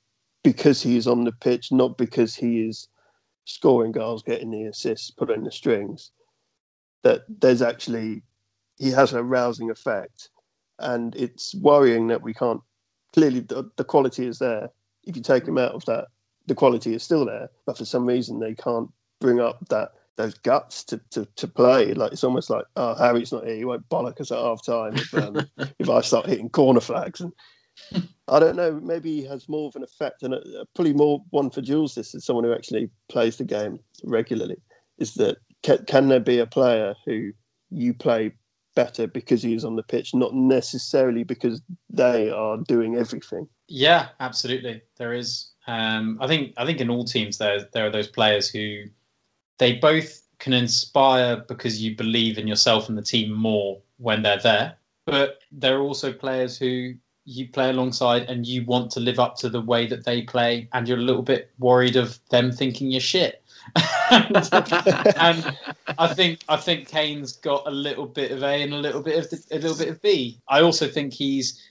[0.45, 2.87] because he is on the pitch, not because he is
[3.45, 6.11] scoring goals, getting the assists, putting the strings.
[7.03, 8.21] That there's actually
[8.77, 10.29] he has a rousing effect,
[10.79, 12.61] and it's worrying that we can't.
[13.13, 14.69] Clearly, the, the quality is there.
[15.05, 16.07] If you take him out of that,
[16.45, 20.35] the quality is still there, but for some reason they can't bring up that those
[20.35, 21.93] guts to, to, to play.
[21.93, 23.55] Like it's almost like, oh, Harry's not here.
[23.55, 25.45] He won't bollock us at half time if, um,
[25.79, 27.19] if I start hitting corner flags.
[27.19, 27.33] And
[28.27, 28.79] I don't know.
[28.81, 30.35] Maybe he has more of an effect, and
[30.73, 31.95] probably more one for Jules.
[31.95, 34.57] This is someone who actually plays the game regularly.
[34.97, 37.31] Is that can, can there be a player who
[37.69, 38.33] you play
[38.75, 43.47] better because he is on the pitch, not necessarily because they are doing everything?
[43.67, 44.81] Yeah, absolutely.
[44.97, 45.51] There is.
[45.67, 48.83] Um, I think I think in all teams there there are those players who
[49.57, 54.39] they both can inspire because you believe in yourself and the team more when they're
[54.39, 54.77] there.
[55.05, 56.93] But there are also players who
[57.25, 60.69] you play alongside and you want to live up to the way that they play,
[60.73, 63.43] and you're a little bit worried of them thinking you're shit.
[64.11, 64.35] and,
[65.17, 65.57] and,
[65.97, 69.17] I think I think Kane's got a little bit of A and a little bit
[69.17, 70.39] of the, a little bit of B.
[70.47, 71.61] I also think he's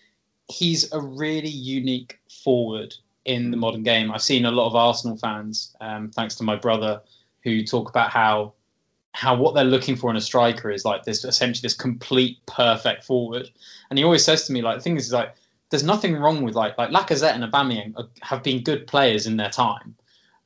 [0.49, 4.11] he's a really unique forward in the modern game.
[4.11, 7.01] I've seen a lot of Arsenal fans, um, thanks to my brother,
[7.45, 8.55] who talk about how
[9.13, 13.05] how what they're looking for in a striker is like this essentially this complete perfect
[13.05, 13.49] forward.
[13.89, 15.35] And he always says to me like the thing is like
[15.75, 19.51] there's nothing wrong with like like Lacazette and Aubameyang have been good players in their
[19.51, 19.97] time.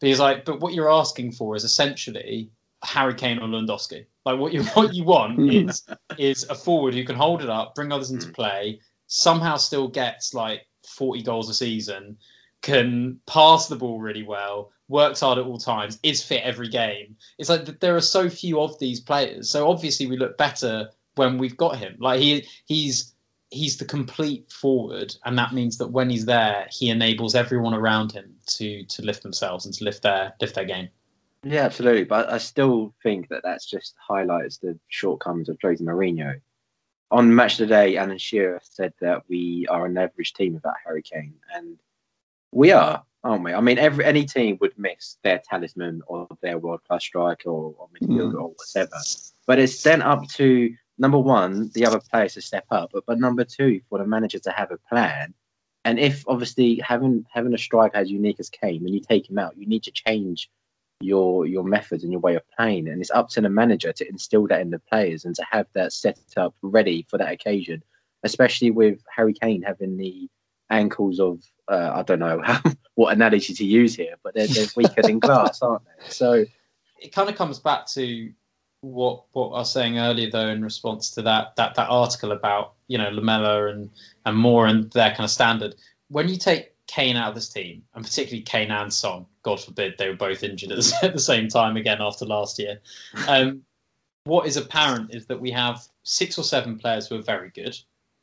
[0.00, 2.50] But he's like, but what you're asking for is essentially
[2.82, 4.06] Harry Kane or Lewandowski.
[4.24, 5.86] Like what you what you want is
[6.16, 8.32] is a forward who can hold it up, bring others into hmm.
[8.32, 12.16] play, somehow still gets like 40 goals a season,
[12.62, 17.14] can pass the ball really well, works hard at all times, is fit every game.
[17.36, 19.50] It's like there are so few of these players.
[19.50, 21.96] So obviously we look better when we've got him.
[21.98, 23.12] Like he he's
[23.50, 28.12] he's the complete forward, and that means that when he's there, he enables everyone around
[28.12, 30.88] him to to lift themselves and to lift their lift their game.
[31.44, 32.04] Yeah, absolutely.
[32.04, 36.40] But I still think that that's just highlights the shortcomings of Jose Mourinho.
[37.10, 40.74] On Match of the Day, Alan Shearer said that we are an average team without
[40.84, 41.78] Harry Kane, and
[42.52, 43.52] we are aren't we?
[43.52, 47.74] I mean, every any team would miss their talisman or their world class striker or,
[47.78, 48.42] or midfielder mm.
[48.42, 48.96] or whatever.
[49.46, 53.18] But it's then up to number one, the other players to step up, but, but
[53.18, 55.34] number two, for the manager to have a plan.
[55.84, 59.38] And if obviously having having a striker as unique as Kane, when you take him
[59.38, 60.50] out, you need to change
[61.00, 62.88] your your methods and your way of playing.
[62.88, 65.66] And it's up to the manager to instill that in the players and to have
[65.74, 67.82] that set up ready for that occasion.
[68.24, 70.28] Especially with Harry Kane having the
[70.68, 72.60] ankles of uh, I don't know how,
[72.94, 76.10] what analogy to use here, but they're, they're weaker than glass, aren't they?
[76.10, 76.44] So
[76.98, 78.32] it kind of comes back to
[78.80, 82.74] what what I was saying earlier, though, in response to that that that article about
[82.88, 83.90] you know Lamela and
[84.26, 85.74] and Moura and their kind of standard.
[86.08, 89.94] When you take Kane out of this team, and particularly Kane and Son, God forbid
[89.98, 92.80] they were both injured at the same time again after last year.
[93.26, 93.62] Um,
[94.24, 97.76] what is apparent is that we have six or seven players who are very good,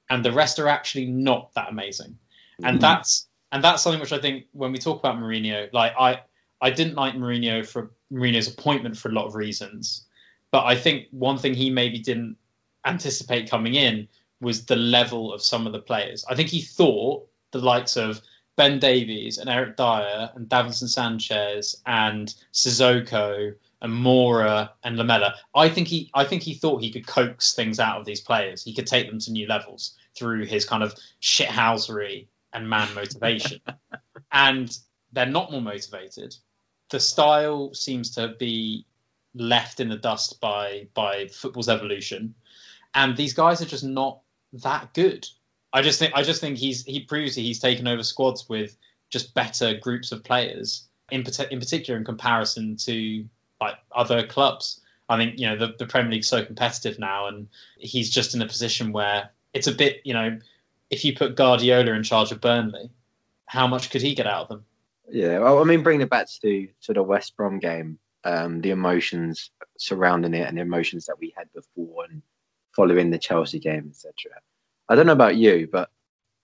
[0.10, 2.18] and the rest are actually not that amazing
[2.60, 2.80] and mm-hmm.
[2.80, 6.22] that's and that's something which I think when we talk about Mourinho, like I
[6.62, 10.06] I didn't like Mourinho for Mourinho's appointment for a lot of reasons,
[10.56, 12.38] but I think one thing he maybe didn't
[12.86, 14.08] anticipate coming in
[14.40, 16.24] was the level of some of the players.
[16.30, 18.22] I think he thought the likes of
[18.56, 25.36] Ben Davies and Eric Dier and Davinson Sanchez and Sissoko and Moura and Lamela.
[25.56, 28.64] I think he I think he thought he could coax things out of these players.
[28.64, 33.60] He could take them to new levels through his kind of shithousery and man motivation.
[34.32, 34.80] and
[35.12, 36.34] they're not more motivated.
[36.92, 38.86] The style seems to be
[39.36, 42.34] left in the dust by by football's evolution,
[42.94, 44.22] and these guys are just not
[44.54, 45.28] that good.
[45.74, 48.78] I just think I just think he's he proves he's taken over squads with
[49.10, 53.26] just better groups of players in in particular in comparison to
[53.62, 54.82] like other clubs.
[55.08, 58.42] I think you know the, the Premier League's so competitive now, and he's just in
[58.42, 60.40] a position where it's a bit you know
[60.90, 62.90] if you put Guardiola in charge of Burnley,
[63.48, 64.66] how much could he get out of them?
[65.10, 68.72] Yeah, well, I mean, bringing it back to to the West Brom game, um, the
[68.72, 72.22] emotions surrounding it and the emotions that we had before and
[72.76, 74.14] following the Chelsea game, etc.
[74.90, 75.90] I don't know about you, but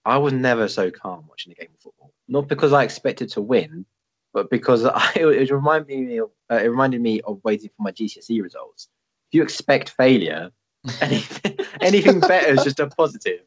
[0.04, 2.12] I was never so calm watching a game of football.
[2.28, 3.84] Not because I expected to win,
[4.32, 7.92] but because I, it reminded me of, uh, it reminded me of waiting for my
[7.92, 8.88] GCSE results.
[9.30, 10.50] If you expect failure,
[11.00, 13.40] anything, anything better is just a positive.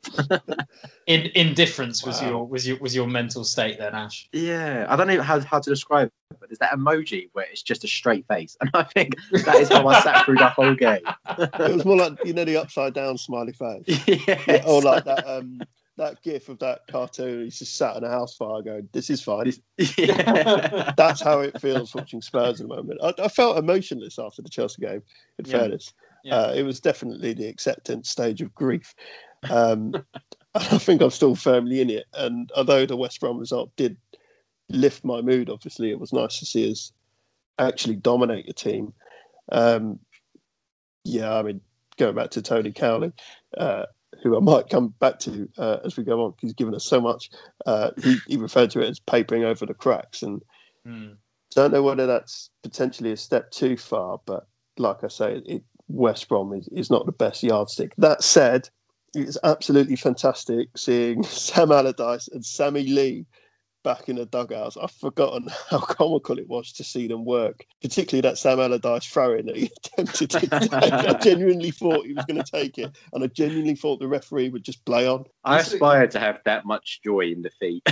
[1.07, 2.29] In indifference was wow.
[2.29, 4.27] your was your was your mental state then, Ash?
[4.31, 7.61] Yeah, I don't know how, how to describe it, but there's that emoji where it's
[7.61, 10.75] just a straight face, and I think that is how I sat through the whole
[10.75, 11.01] game.
[11.37, 14.41] it was more like you know the upside down smiley face, yes.
[14.47, 15.59] yeah, or like that um
[15.97, 17.43] that gif of that cartoon.
[17.43, 19.51] He's just sat in a house fire going, "This is fine."
[19.97, 20.93] Yeah.
[20.97, 22.99] That's how it feels watching Spurs at the moment.
[23.03, 25.03] I, I felt emotionless after the Chelsea game.
[25.37, 25.59] In yeah.
[25.59, 25.93] fairness,
[26.25, 26.35] yeah.
[26.35, 28.95] Uh, it was definitely the acceptance stage of grief.
[29.49, 29.93] Um,
[30.55, 32.05] I think I'm still firmly in it.
[32.13, 33.95] And although the West Brom result did
[34.69, 36.91] lift my mood, obviously, it was nice to see us
[37.59, 38.93] actually dominate the team.
[39.51, 39.99] Um,
[41.03, 41.61] yeah, I mean,
[41.97, 43.11] going back to Tony Cowley,
[43.55, 43.85] uh,
[44.23, 46.99] who I might come back to uh, as we go on, he's given us so
[46.99, 47.29] much.
[47.67, 50.41] Uh, he, he, referred to it as papering over the cracks, and
[50.87, 51.15] mm.
[51.53, 54.19] don't know whether that's potentially a step too far.
[54.25, 57.93] But like I say, it, West Brom is, is not the best yardstick.
[57.97, 58.69] That said,
[59.13, 63.25] it's absolutely fantastic seeing Sam Allardyce and Sammy Lee
[63.85, 64.75] back in the dugouts.
[64.75, 69.45] I've forgotten how comical it was to see them work, particularly that Sam Allardyce throwing
[69.45, 70.73] that he attempted to take.
[70.73, 74.49] I genuinely thought he was going to take it, and I genuinely thought the referee
[74.49, 75.23] would just play on.
[75.45, 77.87] I aspire to have that much joy in defeat.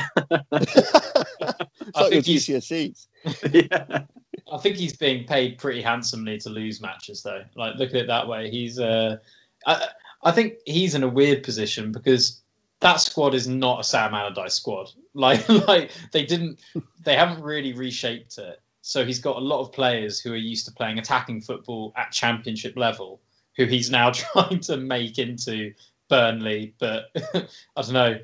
[0.52, 3.08] it's like your GCSEs.
[3.54, 4.04] yeah.
[4.52, 7.44] I think he's being paid pretty handsomely to lose matches, though.
[7.56, 8.50] Like, look at it that way.
[8.50, 9.18] He's, uh,
[9.66, 9.88] I,
[10.24, 12.43] I think he's in a weird position because
[12.84, 14.90] that squad is not a Sam Allardyce squad.
[15.16, 16.60] Like, like they didn't,
[17.04, 18.60] they haven't really reshaped it.
[18.82, 22.12] So he's got a lot of players who are used to playing attacking football at
[22.12, 23.22] championship level,
[23.56, 25.72] who he's now trying to make into
[26.10, 28.20] Burnley, but I don't know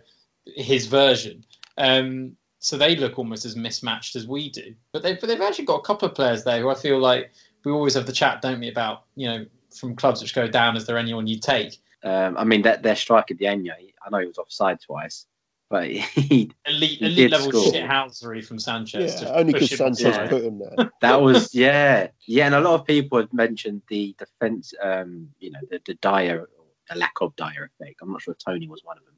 [0.48, 1.46] his version.
[1.78, 4.74] Um, so they look almost as mismatched as we do.
[4.92, 7.30] But they've, but they've actually got a couple of players there who I feel like
[7.66, 9.46] we always have the chat, don't we, about, you know,
[9.78, 11.78] from clubs which go down, is there anyone you take?
[12.04, 15.26] Um, I mean, that their striker, Diagne, I know he was offside twice,
[15.70, 16.52] but he.
[16.66, 19.22] Elite, he elite level shithousery from Sanchez.
[19.22, 20.28] Yeah, only because Sanchez yeah.
[20.28, 20.92] put him there.
[21.02, 22.08] That was, yeah.
[22.26, 25.94] Yeah, and a lot of people had mentioned the defence, um, you know, the, the
[25.96, 26.50] Dier,
[26.90, 28.00] the lack of Dier effect.
[28.02, 29.14] I'm not sure Tony was one of them.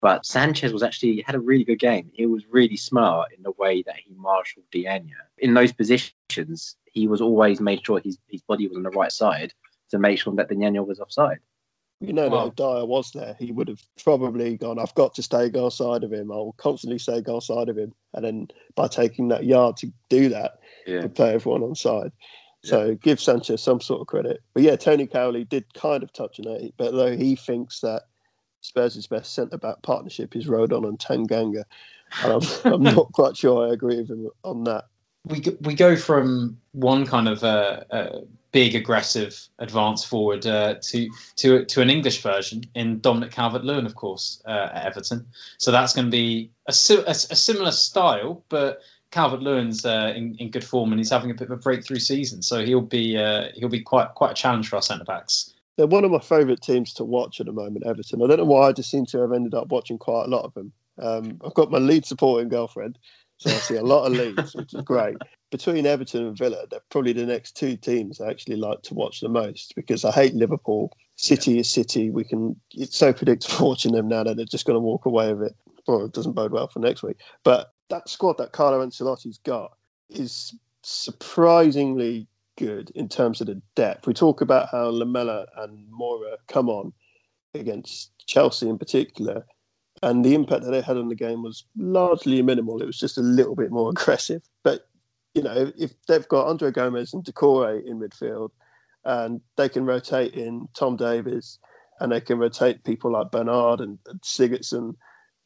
[0.00, 2.10] But Sanchez was actually had a really good game.
[2.12, 5.12] He was really smart in the way that he marshalled Diagne.
[5.38, 9.10] In those positions, he was always made sure his, his body was on the right
[9.10, 9.52] side
[9.90, 11.40] to make sure that Diagne was offside.
[12.00, 12.44] You know wow.
[12.44, 15.68] that if Dier was there, he would have probably gone, I've got to stay go
[15.68, 16.30] side of him.
[16.30, 17.92] I'll constantly stay go side of him.
[18.14, 21.00] And then by taking that yard to do that, yeah.
[21.00, 22.12] to play everyone on side.
[22.64, 22.94] So yeah.
[22.94, 24.42] give Sanchez some sort of credit.
[24.54, 28.02] But yeah, Tony Cowley did kind of touch on it, but though he thinks that
[28.60, 31.64] Spurs' best centre back partnership is Rodon and Tanganga.
[32.22, 34.86] And I'm, I'm not quite sure I agree with him on that.
[35.24, 38.20] We go, we go from one kind of uh, uh,
[38.52, 43.94] big aggressive advance forward uh, to to to an English version in Dominic Calvert-Lewin, of
[43.94, 45.26] course, uh, at Everton.
[45.58, 46.74] So that's going to be a,
[47.06, 48.80] a, a, similar style, but
[49.10, 52.42] Calvert-Lewin's uh, in, in good form and he's having a bit of a breakthrough season.
[52.42, 55.86] So he'll be uh, he'll be quite quite a challenge for our centre backs they're
[55.86, 58.20] one of my favourite teams to watch at the moment, Everton.
[58.20, 60.44] I don't know why I just seem to have ended up watching quite a lot
[60.44, 60.72] of them.
[60.98, 62.98] Um, I've got my Leeds supporting girlfriend,
[63.36, 65.16] so I see a lot of Leeds, which is great.
[65.50, 69.20] Between Everton and Villa, they're probably the next two teams I actually like to watch
[69.20, 70.92] the most because I hate Liverpool.
[71.16, 71.60] City yeah.
[71.60, 72.10] is City.
[72.10, 72.54] We can.
[72.72, 75.56] It's so predictable watching them now that they're just going to walk away with it.
[75.86, 77.16] Well, it doesn't bode well for next week.
[77.44, 79.72] But that squad that Carlo Ancelotti's got
[80.10, 84.06] is surprisingly good in terms of the depth.
[84.06, 86.92] We talk about how Lamela and Moura come on
[87.54, 89.46] against Chelsea in particular,
[90.02, 92.82] and the impact that they had on the game was largely minimal.
[92.82, 94.42] It was just a little bit more aggressive.
[94.62, 94.88] But
[95.34, 98.50] you know, if they've got Andre Gomes and Doucouré in midfield,
[99.04, 101.58] and they can rotate in Tom Davies,
[102.00, 104.94] and they can rotate people like Bernard and, and Sigurdsson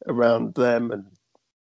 [0.07, 1.05] around them, and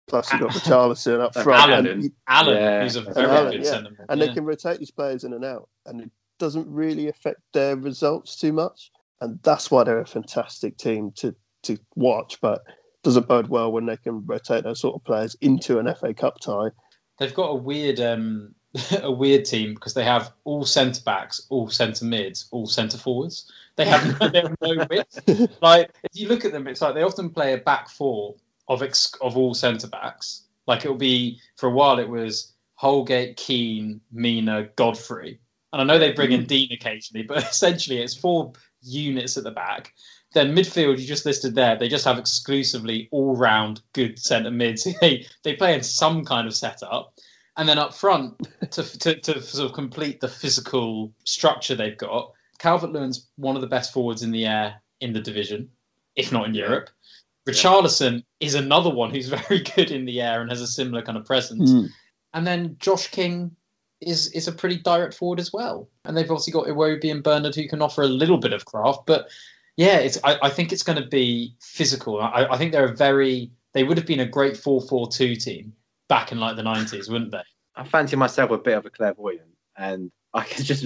[0.08, 1.72] Plus, you've got Richarlison up front.
[1.72, 2.84] Allan, and, Allan yeah.
[2.84, 3.70] who's a very Allan, good yeah.
[3.70, 4.28] centre And yeah.
[4.28, 8.36] they can rotate these players in and out, and it doesn't really affect their results
[8.36, 8.92] too much.
[9.22, 12.40] And that's why they're a fantastic team to to watch.
[12.42, 12.64] But
[13.04, 16.40] doesn't bode well when they can rotate those sort of players into an FA Cup
[16.40, 16.70] tie.
[17.18, 18.56] They've got a weird um,
[19.02, 23.52] a weird team because they have all centre backs, all centre mids, all centre forwards.
[23.76, 25.58] They have, they have no width.
[25.62, 28.36] like if you look at them, it's like they often play a back four
[28.68, 30.44] of ex- of all centre backs.
[30.68, 35.40] Like it'll be for a while it was Holgate, Keane, Mina, Godfrey,
[35.72, 36.48] and I know they bring in mm.
[36.48, 39.94] Digne occasionally, but essentially it's four units at the back.
[40.36, 44.84] Then midfield, you just listed there, they just have exclusively all round good centre mids.
[45.02, 47.14] they they play in some kind of setup.
[47.58, 52.34] And then up front, to, to, to sort of complete the physical structure they've got,
[52.60, 55.70] Calvert Lewin's one of the best forwards in the air in the division,
[56.18, 56.90] if not in Europe.
[57.48, 58.48] Richarlison yeah.
[58.48, 61.26] is another one who's very good in the air and has a similar kind of
[61.26, 61.72] presence.
[61.72, 61.88] Mm.
[62.34, 63.56] And then Josh King
[64.02, 65.88] is is a pretty direct forward as well.
[66.04, 69.06] And they've obviously got Iwobi and Bernard who can offer a little bit of craft.
[69.06, 69.30] But
[69.78, 72.22] yeah, it's I, I think it's going to be physical.
[72.22, 75.74] I, I think they're a very they would have been a great 4-4-2 team
[76.08, 77.44] back in like the 90s, wouldn't they?
[77.76, 80.86] I fancy myself a bit of a clairvoyant, and I can just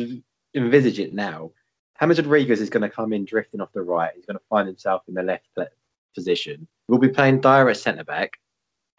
[0.55, 1.51] envisage it now.
[1.99, 4.11] James Rodriguez is going to come in drifting off the right.
[4.15, 5.47] He's going to find himself in the left
[6.15, 6.67] position.
[6.87, 8.39] We'll be playing Dier at centre back.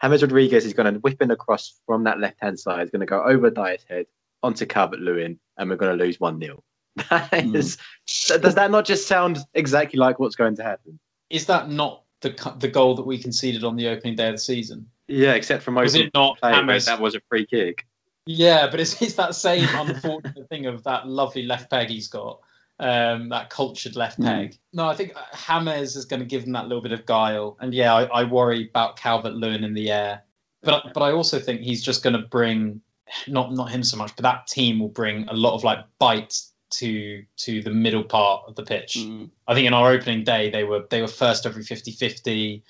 [0.02, 2.82] James Rodriguez is going to whip in across from that left hand side.
[2.82, 4.06] He's going to go over Dier's head
[4.42, 6.62] onto Calvert Lewin, and we're going to lose 1 0.
[7.10, 8.42] Mm.
[8.42, 10.98] Does that not just sound exactly like what's going to happen?
[11.30, 14.38] Is that not the the goal that we conceded on the opening day of the
[14.38, 14.86] season?
[15.06, 15.84] Yeah, except for most.
[15.84, 16.86] Was it not James?
[16.86, 17.86] That was a free kick.
[18.26, 22.40] Yeah, but it's, it's that same unfortunate thing of that lovely left peg he's got
[22.80, 24.24] um, that cultured left hmm.
[24.24, 24.50] peg.
[24.50, 24.58] Mm.
[24.72, 27.56] No, I think Hammers is going to give him that little bit of guile.
[27.60, 30.22] And yeah, I, I worry about Calvert Lewin in the air.
[30.62, 32.80] But but I also think he's just going to bring
[33.26, 36.38] not not him so much, but that team will bring a lot of like bite
[36.70, 38.96] to to the middle part of the pitch.
[38.98, 39.30] Mm.
[39.48, 42.62] I think in our opening day they were they were first every 50-50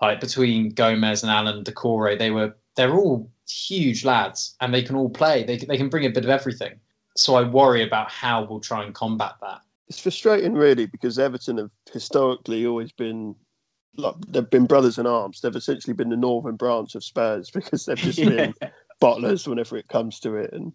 [0.00, 4.96] like between Gomes and Allan Doucouré they were they're all huge lads, and they can
[4.96, 5.44] all play.
[5.44, 6.78] They they can bring a bit of everything.
[7.16, 9.60] So I worry about how we'll try and combat that.
[9.88, 13.34] It's frustrating, really, because Everton have historically always been
[13.96, 15.40] like they've been brothers in arms.
[15.40, 18.54] They've essentially been the northern branch of Spurs because they've just been
[19.00, 20.72] bottlers whenever it comes to it, and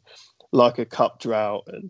[0.52, 1.90] like a cup drought, and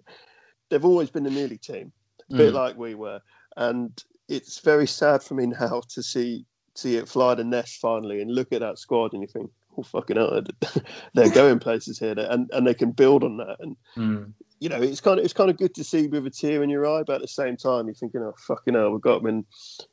[0.69, 1.91] they've always been a nearly team,
[2.29, 2.37] a mm.
[2.37, 3.21] bit like we were.
[3.57, 6.45] And it's very sad for me now to see
[6.75, 9.83] see it fly the nest finally and look at that squad and you think, oh
[9.83, 10.41] fucking hell,
[11.13, 13.57] they're going places here, and and they can build on that.
[13.59, 14.31] And mm.
[14.59, 16.69] you know, it's kind of it's kind of good to see with a tear in
[16.69, 19.29] your eye, but at the same time, you're thinking, oh fucking hell, we've got them
[19.29, 19.45] in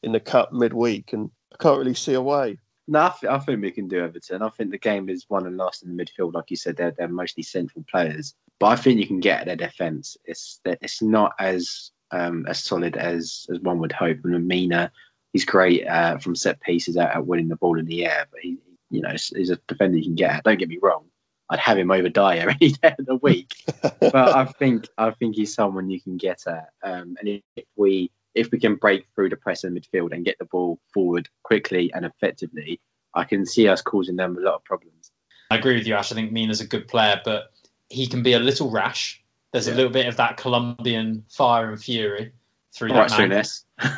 [0.02, 2.58] in the cup midweek, and I can't really see a way.
[2.88, 4.42] No, I, th- I, think we can do Everton.
[4.42, 6.76] I think the game is won and lost in the midfield, like you said.
[6.76, 10.16] They're they're mostly central players, but I think you can get at their defence.
[10.24, 14.18] It's it's not as um, as solid as as one would hope.
[14.24, 14.90] And Mina,
[15.32, 18.40] he's great uh, from set pieces out, out winning the ball in the air, but
[18.40, 18.58] he,
[18.90, 20.44] you know, he's a defender you can get at.
[20.44, 21.04] Don't get me wrong.
[21.48, 23.54] I'd have him over Dier any day of the week,
[24.00, 26.70] but I think I think he's someone you can get at.
[26.82, 30.38] Um, and if we if we can break through the press in midfield and get
[30.38, 32.80] the ball forward quickly and effectively,
[33.14, 35.10] I can see us causing them a lot of problems.
[35.50, 36.12] I agree with you, Ash.
[36.12, 37.52] I think Mina's a good player, but
[37.88, 39.22] he can be a little rash.
[39.52, 39.74] There's yeah.
[39.74, 42.32] a little bit of that Colombian fire and fury
[42.72, 43.44] through All that right, man.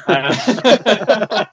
[0.09, 1.45] Uh,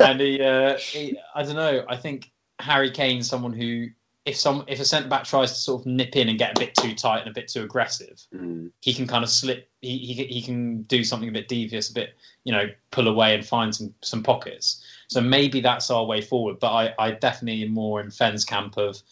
[0.00, 1.84] and he, uh, he, I don't know.
[1.88, 3.88] I think Harry Kane's someone who
[4.26, 6.60] if some if a centre back tries to sort of nip in and get a
[6.60, 8.70] bit too tight and a bit too aggressive, mm.
[8.80, 9.68] he can kind of slip.
[9.80, 12.14] He, he he can do something a bit devious, a bit
[12.44, 14.84] you know, pull away and find some some pockets.
[15.08, 16.58] So maybe that's our way forward.
[16.60, 19.02] But I I definitely am more in Fenn's camp of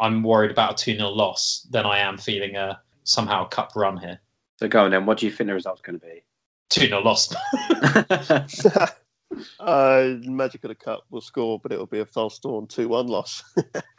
[0.00, 3.72] I'm worried about a two 0 loss than I am feeling a somehow a cup
[3.76, 4.20] run here.
[4.56, 5.06] So go on then.
[5.06, 6.22] What do you think the result's going to be?
[6.70, 7.34] Two 0 loss.
[9.60, 13.06] uh, Magic of the Cup will score, but it'll be a false dawn 2 1
[13.06, 13.42] loss.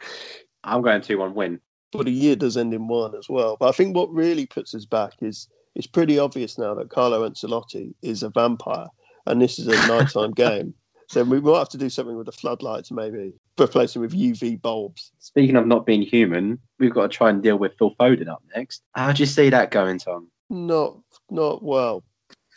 [0.64, 1.60] I'm going 2 1 win.
[1.92, 3.56] But the year does end in one as well.
[3.58, 7.28] But I think what really puts us back is it's pretty obvious now that Carlo
[7.28, 8.88] Ancelotti is a vampire
[9.26, 10.74] and this is a nighttime game.
[11.08, 15.12] So we might have to do something with the floodlights, maybe replacing with UV bulbs.
[15.20, 18.42] Speaking of not being human, we've got to try and deal with Phil Foden up
[18.54, 18.82] next.
[18.94, 20.28] How do you see that going, Tom?
[20.50, 20.98] Not,
[21.30, 22.02] not well.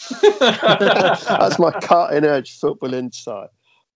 [0.39, 3.49] That's my cutting edge football insight.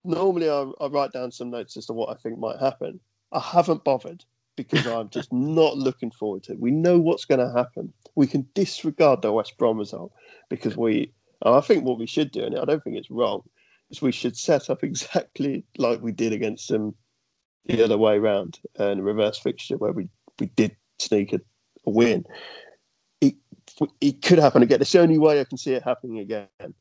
[0.03, 2.99] Normally, I, I write down some notes as to what I think might happen.
[3.31, 4.23] I haven't bothered
[4.55, 6.59] because I'm just not looking forward to it.
[6.59, 7.93] We know what's going to happen.
[8.15, 10.11] We can disregard the West Brom result
[10.49, 13.43] because we, I think what we should do, and I don't think it's wrong,
[13.89, 16.95] is we should set up exactly like we did against them
[17.65, 20.09] the other way around and uh, reverse fixture where we,
[20.39, 21.39] we did sneak a,
[21.85, 22.25] a win.
[23.21, 23.35] It,
[24.01, 24.81] it could happen again.
[24.81, 26.47] It's the only way I can see it happening again.
[26.59, 26.73] And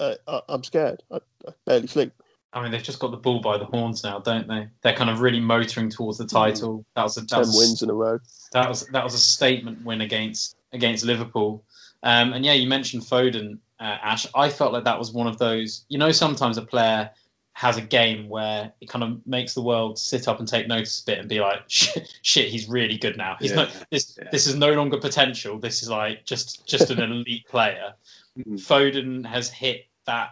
[0.00, 1.02] I, I, I'm scared.
[1.12, 2.12] I, I barely sleep.
[2.52, 4.68] I mean, they've just got the bull by the horns now, don't they?
[4.82, 6.30] They're kind of really motoring towards the mm.
[6.30, 6.84] title.
[6.96, 8.18] That was a that ten was, wins in a row.
[8.52, 11.62] That was that was a statement win against against Liverpool.
[12.02, 14.26] Um, and yeah, you mentioned Foden, uh, Ash.
[14.34, 15.84] I felt like that was one of those.
[15.88, 17.10] You know, sometimes a player
[17.52, 21.02] has a game where it kind of makes the world sit up and take notice
[21.02, 23.36] a bit and be like, shit, shit he's really good now.
[23.40, 24.18] He's yeah, this.
[24.20, 24.28] Yeah.
[24.30, 25.58] This is no longer potential.
[25.58, 27.94] This is like just just an elite player.
[28.38, 28.56] Mm-hmm.
[28.56, 30.30] Foden has hit that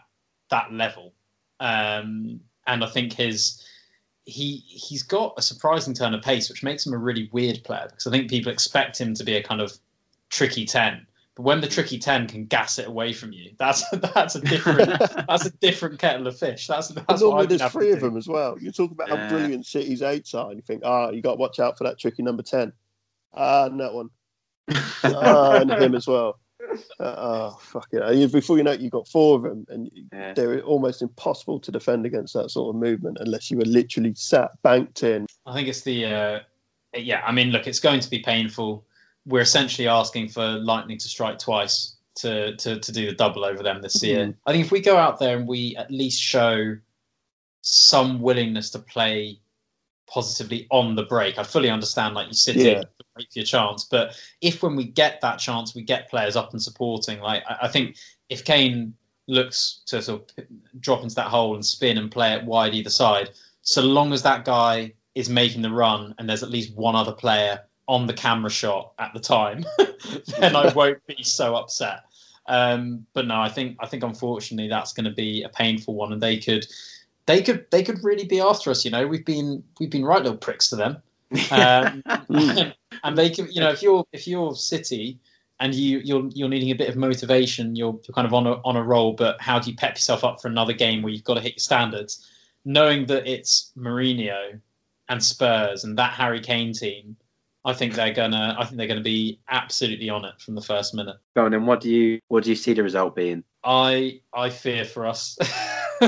[0.50, 1.12] that level
[1.60, 3.62] um, and I think his
[4.24, 7.86] he he's got a surprising turn of pace, which makes him a really weird player
[7.88, 9.76] because I think people expect him to be a kind of
[10.30, 11.06] tricky ten.
[11.36, 14.88] But when the tricky ten can gas it away from you, that's that's a different
[15.28, 16.66] that's a different kettle of fish.
[16.66, 18.58] That's that's normally there's three of them as well.
[18.58, 19.16] You talk about yeah.
[19.16, 21.76] how brilliant City's eights are, and you think, ah, oh, you got to watch out
[21.76, 22.72] for that tricky number ten.
[23.34, 24.08] Ah, and that one.
[25.04, 26.40] ah, and him as well.
[26.98, 28.32] Uh, oh fuck it!
[28.32, 30.32] Before you know it, you've got four of them, and yeah.
[30.32, 34.50] they're almost impossible to defend against that sort of movement unless you were literally sat
[34.62, 35.26] banked in.
[35.44, 36.40] I think it's the uh,
[36.94, 37.22] yeah.
[37.26, 38.86] I mean, look, it's going to be painful.
[39.26, 43.62] We're essentially asking for Lightning to strike twice to to to do the double over
[43.62, 44.26] them this year.
[44.26, 44.34] Mm.
[44.46, 46.76] I think if we go out there and we at least show
[47.62, 49.40] some willingness to play
[50.06, 51.38] positively on the break.
[51.38, 52.64] I fully understand, like you sit yeah.
[52.64, 52.84] in
[53.16, 56.52] wait for your chance, but if when we get that chance, we get players up
[56.52, 57.96] and supporting, like I, I, think
[58.28, 58.94] if Kane
[59.26, 60.46] looks to sort of
[60.80, 63.30] drop into that hole and spin and play it wide either side,
[63.62, 67.12] so long as that guy is making the run and there's at least one other
[67.12, 69.64] player on the camera shot at the time,
[70.40, 72.00] then I won't be so upset.
[72.48, 76.12] Um, but no, I think I think unfortunately that's going to be a painful one,
[76.12, 76.66] and they could
[77.26, 78.84] they could they could really be after us.
[78.84, 81.02] You know, we've been we've been right little pricks to them,
[81.50, 82.74] um, and,
[83.04, 85.18] and they can you know if you're if you're City
[85.60, 88.52] and you you're you're needing a bit of motivation, you're, you're kind of on a
[88.64, 89.12] on a roll.
[89.12, 91.54] But how do you pep yourself up for another game where you've got to hit
[91.54, 92.30] your standards?
[92.64, 94.60] Knowing that it's Mourinho
[95.08, 97.16] and Spurs and that Harry Kane team,
[97.66, 98.56] I think they're gonna.
[98.56, 101.16] I think they're gonna be absolutely on it from the first minute.
[101.34, 103.42] Go on, and what do you what do you see the result being?
[103.64, 105.36] I I fear for us.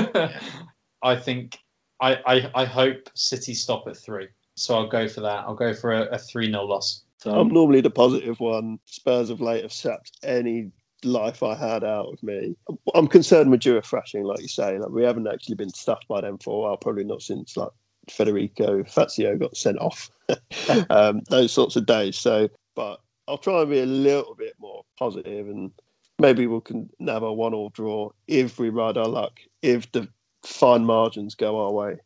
[1.03, 1.59] I think
[1.99, 4.29] I, I I hope City stop at three.
[4.55, 5.43] So I'll go for that.
[5.45, 7.03] I'll go for a, a three 0 loss.
[7.17, 8.79] So I'm normally the positive one.
[8.85, 10.71] Spurs of late have sapped any
[11.03, 12.55] life I had out of me.
[12.95, 14.79] I'm concerned with Dua thrashing, like you say.
[14.79, 17.69] Like we haven't actually been stuffed by them for a while, probably not since like
[18.09, 20.09] Federico Fazio got sent off.
[20.89, 22.17] um, those sorts of days.
[22.17, 25.71] So, but I'll try and be a little bit more positive and
[26.19, 29.39] maybe we can have a one-all draw if we ride our luck.
[29.61, 30.07] If the
[30.45, 31.97] fine margins go our way.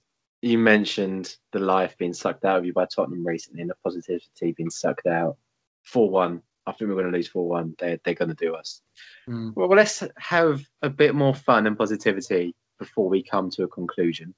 [0.42, 4.52] You mentioned the life being sucked out of you by Tottenham recently and the positivity
[4.52, 5.38] being sucked out.
[5.84, 6.42] 4 1.
[6.66, 7.76] I think we're going to lose 4 1.
[7.80, 8.82] They're, they're going to do us.
[9.28, 9.56] Mm.
[9.56, 14.34] Well, let's have a bit more fun and positivity before we come to a conclusion.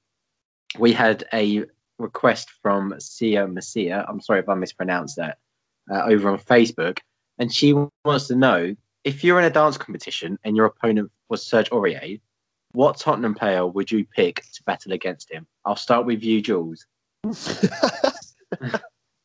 [0.78, 1.64] We had a
[1.98, 4.04] request from Sia Masia.
[4.08, 5.38] I'm sorry if I mispronounced that.
[5.88, 6.98] Uh, over on Facebook,
[7.38, 7.72] and she
[8.04, 8.74] wants to know
[9.04, 12.20] if you're in a dance competition and your opponent was Serge Aurier,
[12.72, 15.46] what Tottenham player would you pick to battle against him?
[15.64, 16.86] I'll start with you, Jules.
[17.24, 17.32] Ooh,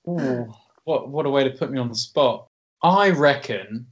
[0.83, 2.47] what what a way to put me on the spot.
[2.83, 3.87] I reckon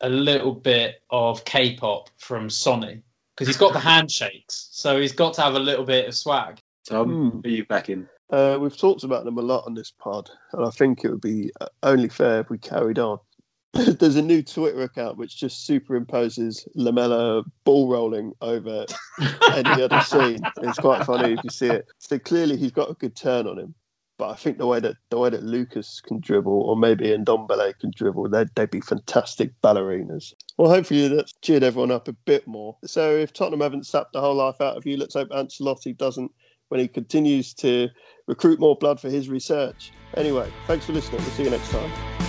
[0.00, 3.02] a little bit of K-pop from Sonny
[3.34, 6.60] because he's got the handshakes, so he's got to have a little bit of swag.
[6.88, 7.46] Tom, hmm.
[7.46, 8.08] are you back in?
[8.30, 11.20] Uh, we've talked about them a lot on this pod, and I think it would
[11.20, 13.18] be uh, only fair if we carried on.
[13.72, 18.86] There's a new Twitter account which just superimposes Lamela ball rolling over
[19.52, 20.40] any other scene.
[20.62, 21.86] It's quite funny if you see it.
[21.98, 23.74] So clearly he's got a good turn on him.
[24.16, 27.76] But I think the way that the way that Lucas can dribble, or maybe Ndombele
[27.80, 30.34] can dribble, they'd, they'd be fantastic ballerinas.
[30.56, 32.76] Well, hopefully that's cheered everyone up a bit more.
[32.84, 36.30] So if Tottenham haven't sapped the whole life out of you, let's hope Ancelotti doesn't
[36.68, 37.88] when he continues to
[38.26, 39.92] recruit more blood for his research.
[40.16, 41.20] Anyway, thanks for listening.
[41.22, 42.23] We'll see you next time.